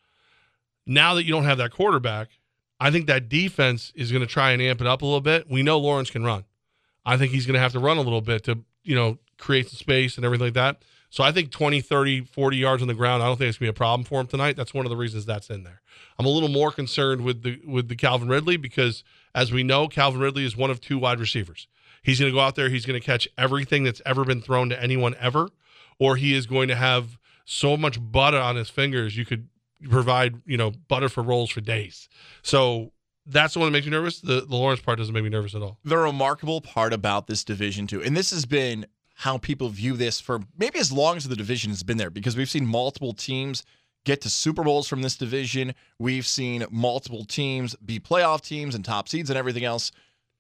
[0.86, 2.30] Now that you don't have that quarterback,
[2.80, 5.50] I think that defense is going to try and amp it up a little bit.
[5.50, 6.46] We know Lawrence can run.
[7.06, 9.70] I think he's going to have to run a little bit to, you know, create
[9.70, 10.84] some space and everything like that.
[11.12, 13.68] So I think 20, 30, 40 yards on the ground, I don't think it's going
[13.68, 14.56] to be a problem for him tonight.
[14.56, 15.82] That's one of the reasons that's in there.
[16.18, 19.04] I'm a little more concerned with the with the Calvin Ridley because
[19.36, 21.68] as we know, Calvin Ridley is one of two wide receivers.
[22.02, 24.70] He's going to go out there, he's going to catch everything that's ever been thrown
[24.70, 25.50] to anyone ever,
[26.00, 29.48] or he is going to have so much butter on his fingers you could
[29.90, 32.08] provide, you know, butter for rolls for days.
[32.44, 32.92] So
[33.26, 34.20] that's the one that makes me nervous.
[34.22, 35.78] The the Lawrence part doesn't make me nervous at all.
[35.84, 38.86] the remarkable part about this division too, and this has been
[39.16, 42.36] how people view this for maybe as long as the division has been there, because
[42.36, 43.64] we've seen multiple teams
[44.04, 45.76] get to Super Bowls from this division.
[46.00, 49.92] We've seen multiple teams be playoff teams and top seeds and everything else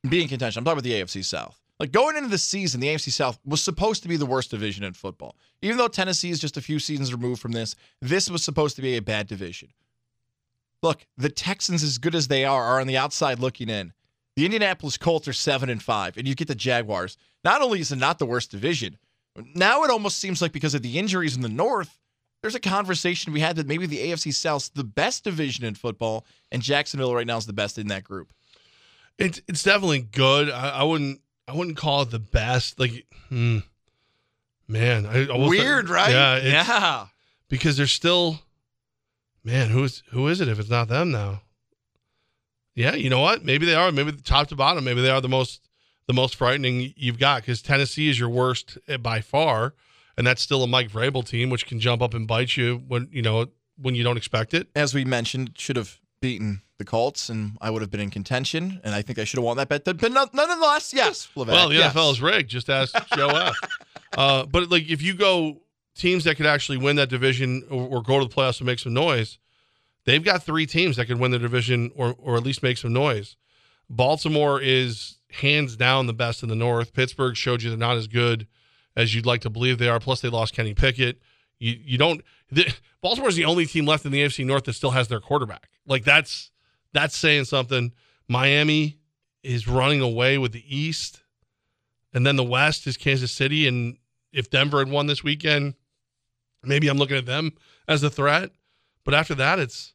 [0.09, 0.59] be in contention.
[0.59, 1.59] I'm talking about the AFC South.
[1.79, 4.83] Like going into the season, the AFC South was supposed to be the worst division
[4.83, 5.35] in football.
[5.61, 8.81] Even though Tennessee is just a few seasons removed from this, this was supposed to
[8.81, 9.69] be a bad division.
[10.83, 13.93] Look, the Texans, as good as they are, are on the outside looking in.
[14.35, 17.17] The Indianapolis Colts are seven and five, and you get the Jaguars.
[17.43, 18.97] Not only is it not the worst division,
[19.55, 21.99] now it almost seems like because of the injuries in the North,
[22.41, 26.25] there's a conversation we had that maybe the AFC South's the best division in football,
[26.51, 28.33] and Jacksonville right now is the best in that group.
[29.17, 30.49] It's it's definitely good.
[30.49, 32.79] I, I wouldn't I wouldn't call it the best.
[32.79, 33.59] Like, hmm,
[34.67, 36.11] man, I almost- Weird, right?
[36.11, 37.05] Yeah, yeah.
[37.49, 38.39] because there's still,
[39.43, 41.41] man, who's who is it if it's not them now?
[42.73, 43.43] Yeah, you know what?
[43.43, 43.91] Maybe they are.
[43.91, 45.67] Maybe top to bottom, maybe they are the most
[46.07, 49.73] the most frightening you've got because Tennessee is your worst eh, by far,
[50.17, 53.07] and that's still a Mike Vrabel team, which can jump up and bite you when
[53.11, 53.47] you know
[53.77, 54.67] when you don't expect it.
[54.75, 58.79] As we mentioned, should have beaten the Colts, and I would have been in contention,
[58.83, 59.83] and I think I should have won that bet.
[59.83, 61.93] But none- nonetheless, yes, Levac, Well, the yes.
[61.93, 62.49] NFL is rigged.
[62.49, 63.55] Just ask Joe F.
[64.17, 65.61] Uh, but like, if you go
[65.95, 68.79] teams that could actually win that division or, or go to the playoffs and make
[68.79, 69.37] some noise,
[70.05, 72.93] they've got three teams that could win the division or or at least make some
[72.93, 73.35] noise.
[73.89, 76.93] Baltimore is hands down the best in the North.
[76.93, 78.47] Pittsburgh showed you they're not as good
[78.95, 79.99] as you'd like to believe they are.
[79.99, 81.19] Plus, they lost Kenny Pickett.
[81.59, 82.21] You you don't.
[82.51, 85.69] The, Baltimore's the only team left in the AFC North that still has their quarterback.
[85.85, 86.51] Like that's
[86.93, 87.91] that's saying something.
[88.27, 88.97] Miami
[89.43, 91.21] is running away with the East,
[92.13, 93.67] and then the West is Kansas City.
[93.67, 93.97] And
[94.31, 95.73] if Denver had won this weekend,
[96.63, 97.51] maybe I'm looking at them
[97.87, 98.51] as a threat.
[99.03, 99.93] But after that, it's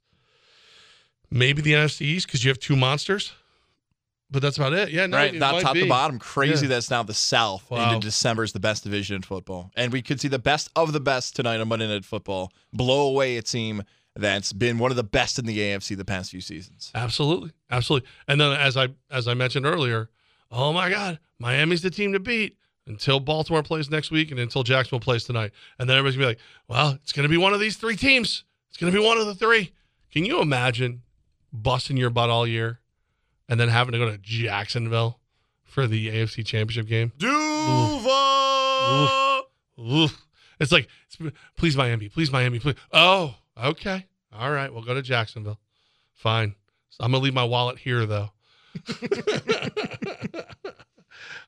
[1.30, 3.32] maybe the NFC East because you have two monsters.
[4.28, 4.90] But that's about it.
[4.90, 5.82] Yeah, no, right, not top be.
[5.82, 6.18] to bottom.
[6.18, 6.70] Crazy Yeah.
[6.70, 7.94] that's now the South Wow.
[7.94, 10.92] into December is the best division in football, and we could see the best of
[10.92, 13.84] the best tonight on Monday Night Football blow away a team
[14.16, 16.90] that's been one of the best in the AFC the past few seasons.
[16.94, 18.08] Absolutely, absolutely.
[18.26, 20.10] And then as I as I mentioned earlier,
[20.50, 22.56] oh my God, Miami's the team to beat
[22.86, 25.52] until Baltimore plays next week and until Jacksonville plays tonight.
[25.78, 28.44] And then everybody's gonna be like, well, it's gonna be one of these three teams.
[28.70, 29.72] It's gonna be one of the three.
[30.12, 31.02] Can you imagine
[31.52, 32.80] busting your butt all year
[33.48, 35.20] and then having to go to Jacksonville
[35.62, 37.12] for the AFC Championship game?
[37.18, 38.56] Duval.
[39.78, 40.26] Oof.
[40.58, 40.88] It's like,
[41.56, 42.76] please Miami, please Miami, please.
[42.92, 45.58] Oh, okay, all right, we'll go to Jacksonville.
[46.14, 46.54] Fine.
[46.90, 48.30] So I'm gonna leave my wallet here though.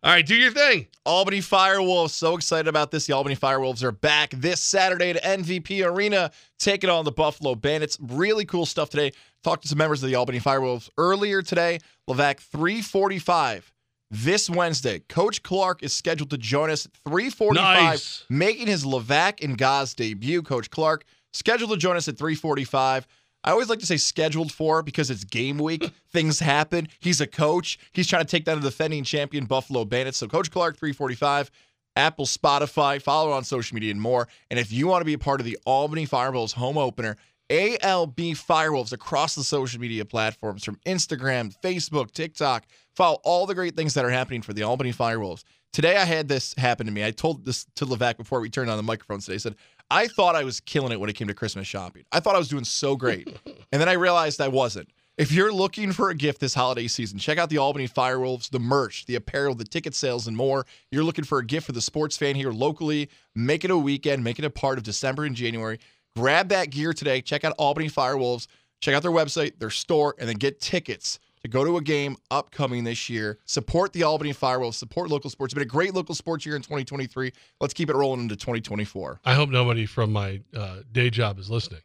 [0.02, 0.86] all right, do your thing.
[1.04, 2.10] Albany Firewolves.
[2.10, 3.06] So excited about this.
[3.06, 7.98] The Albany Firewolves are back this Saturday at MVP Arena, taking on the Buffalo Bandits.
[8.00, 9.12] Really cool stuff today.
[9.42, 11.78] Talked to some members of the Albany Firewolves earlier today.
[12.08, 13.72] Levac 345
[14.10, 15.00] this Wednesday.
[15.08, 18.24] Coach Clark is scheduled to join us at 345, Nice.
[18.30, 20.42] making his Levac and Gaz debut.
[20.42, 21.04] Coach Clark
[21.38, 23.06] scheduled to join us at 345.
[23.44, 25.90] I always like to say scheduled for because it's game week.
[26.12, 26.88] Things happen.
[26.98, 27.78] He's a coach.
[27.92, 30.18] He's trying to take down the defending champion Buffalo Bandits.
[30.18, 31.50] So Coach Clark 345,
[31.96, 34.28] Apple, Spotify, follow on social media and more.
[34.50, 37.16] And if you want to be a part of the Albany Firewolves home opener,
[37.50, 42.66] ALB Firewolves across the social media platforms from Instagram, Facebook, TikTok.
[42.94, 45.44] Follow all the great things that are happening for the Albany Firewolves.
[45.72, 47.04] Today I had this happen to me.
[47.04, 49.36] I told this to Levac before we turned on the microphones today.
[49.36, 49.56] I said,
[49.90, 52.04] I thought I was killing it when it came to Christmas shopping.
[52.12, 53.28] I thought I was doing so great.
[53.70, 54.88] And then I realized I wasn't.
[55.18, 58.58] If you're looking for a gift this holiday season, check out the Albany Firewolves, the
[58.58, 60.64] merch, the apparel, the ticket sales, and more.
[60.90, 63.10] You're looking for a gift for the sports fan here locally.
[63.34, 65.80] Make it a weekend, make it a part of December and January.
[66.16, 67.20] Grab that gear today.
[67.20, 68.46] Check out Albany Firewolves.
[68.80, 72.16] Check out their website, their store, and then get tickets to go to a game
[72.30, 73.38] upcoming this year.
[73.44, 74.74] Support the Albany Firewolves.
[74.74, 75.52] Support local sports.
[75.52, 77.32] It's been a great local sports year in 2023.
[77.60, 79.20] Let's keep it rolling into 2024.
[79.24, 81.82] I hope nobody from my uh, day job is listening,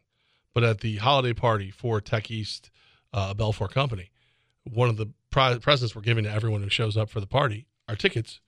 [0.52, 2.70] but at the holiday party for Tech East,
[3.12, 4.10] uh, Belfour Company,
[4.64, 7.66] one of the pri- presents we're giving to everyone who shows up for the party
[7.88, 8.40] are tickets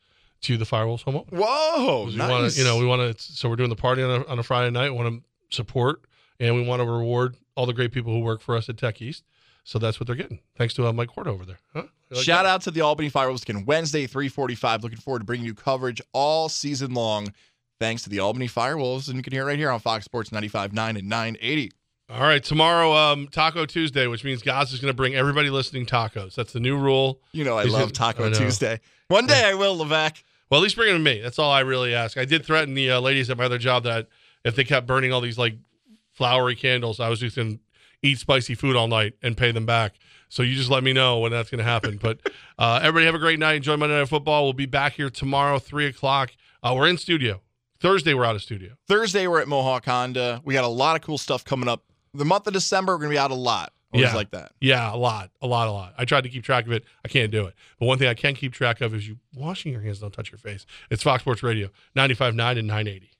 [0.43, 1.41] to the Firewolves home opener.
[1.41, 2.31] Whoa, nice.
[2.31, 3.23] want to, you know, we want to.
[3.23, 4.91] So we're doing the party on a, on a Friday night.
[4.91, 6.03] We want to support
[6.39, 9.01] and we want to reward all the great people who work for us at Tech
[9.01, 9.25] East.
[9.69, 10.39] So that's what they're getting.
[10.57, 11.59] Thanks to uh, Mike Cord over there.
[11.75, 11.83] Huh?
[12.11, 12.49] Like Shout that?
[12.51, 13.65] out to the Albany Firewolves again.
[13.67, 14.85] Wednesday, 345.
[14.85, 17.35] Looking forward to bringing you coverage all season long.
[17.81, 19.09] Thanks to the Albany Firewolves.
[19.09, 21.73] And you can hear it right here on Fox Sports 95.9 and 980.
[22.09, 25.85] All right, tomorrow, um, Taco Tuesday, which means Gaz is going to bring everybody listening
[25.85, 26.37] tacos.
[26.37, 27.21] That's the new rule.
[27.33, 28.33] You know I He's love gonna- Taco I.
[28.33, 28.79] Tuesday.
[29.09, 30.23] One day I will, Levac.
[30.49, 31.21] Well, at least bring them to me.
[31.21, 32.17] That's all I really ask.
[32.17, 34.07] I did threaten the uh, ladies at my other job that
[34.45, 35.57] if they kept burning all these like
[36.13, 37.61] flowery candles, I was just going to
[38.07, 39.95] eat spicy food all night and pay them back.
[40.29, 41.99] So you just let me know when that's going to happen.
[42.03, 42.21] But
[42.59, 43.55] uh, everybody have a great night.
[43.57, 44.45] Enjoy Monday Night Football.
[44.45, 46.33] We'll be back here tomorrow, three o'clock.
[46.63, 47.41] Uh, we're in studio.
[47.79, 48.73] Thursday, we're out of studio.
[48.89, 50.41] Thursday, we're at Mohawk Honda.
[50.45, 51.85] We got a lot of cool stuff coming up.
[52.15, 53.73] The month of December, we're going to be out a lot.
[53.93, 54.17] Always Yeah.
[54.17, 54.53] like that.
[54.61, 55.95] Yeah, a lot, a lot, a lot.
[55.99, 56.85] I tried to keep track of it.
[57.05, 57.55] I can't do it.
[57.79, 60.01] But one thing I can keep track of is you washing your hands.
[60.01, 60.67] Don't touch your face.
[60.91, 63.11] It's Fox Sports Radio, 95.9 and 980.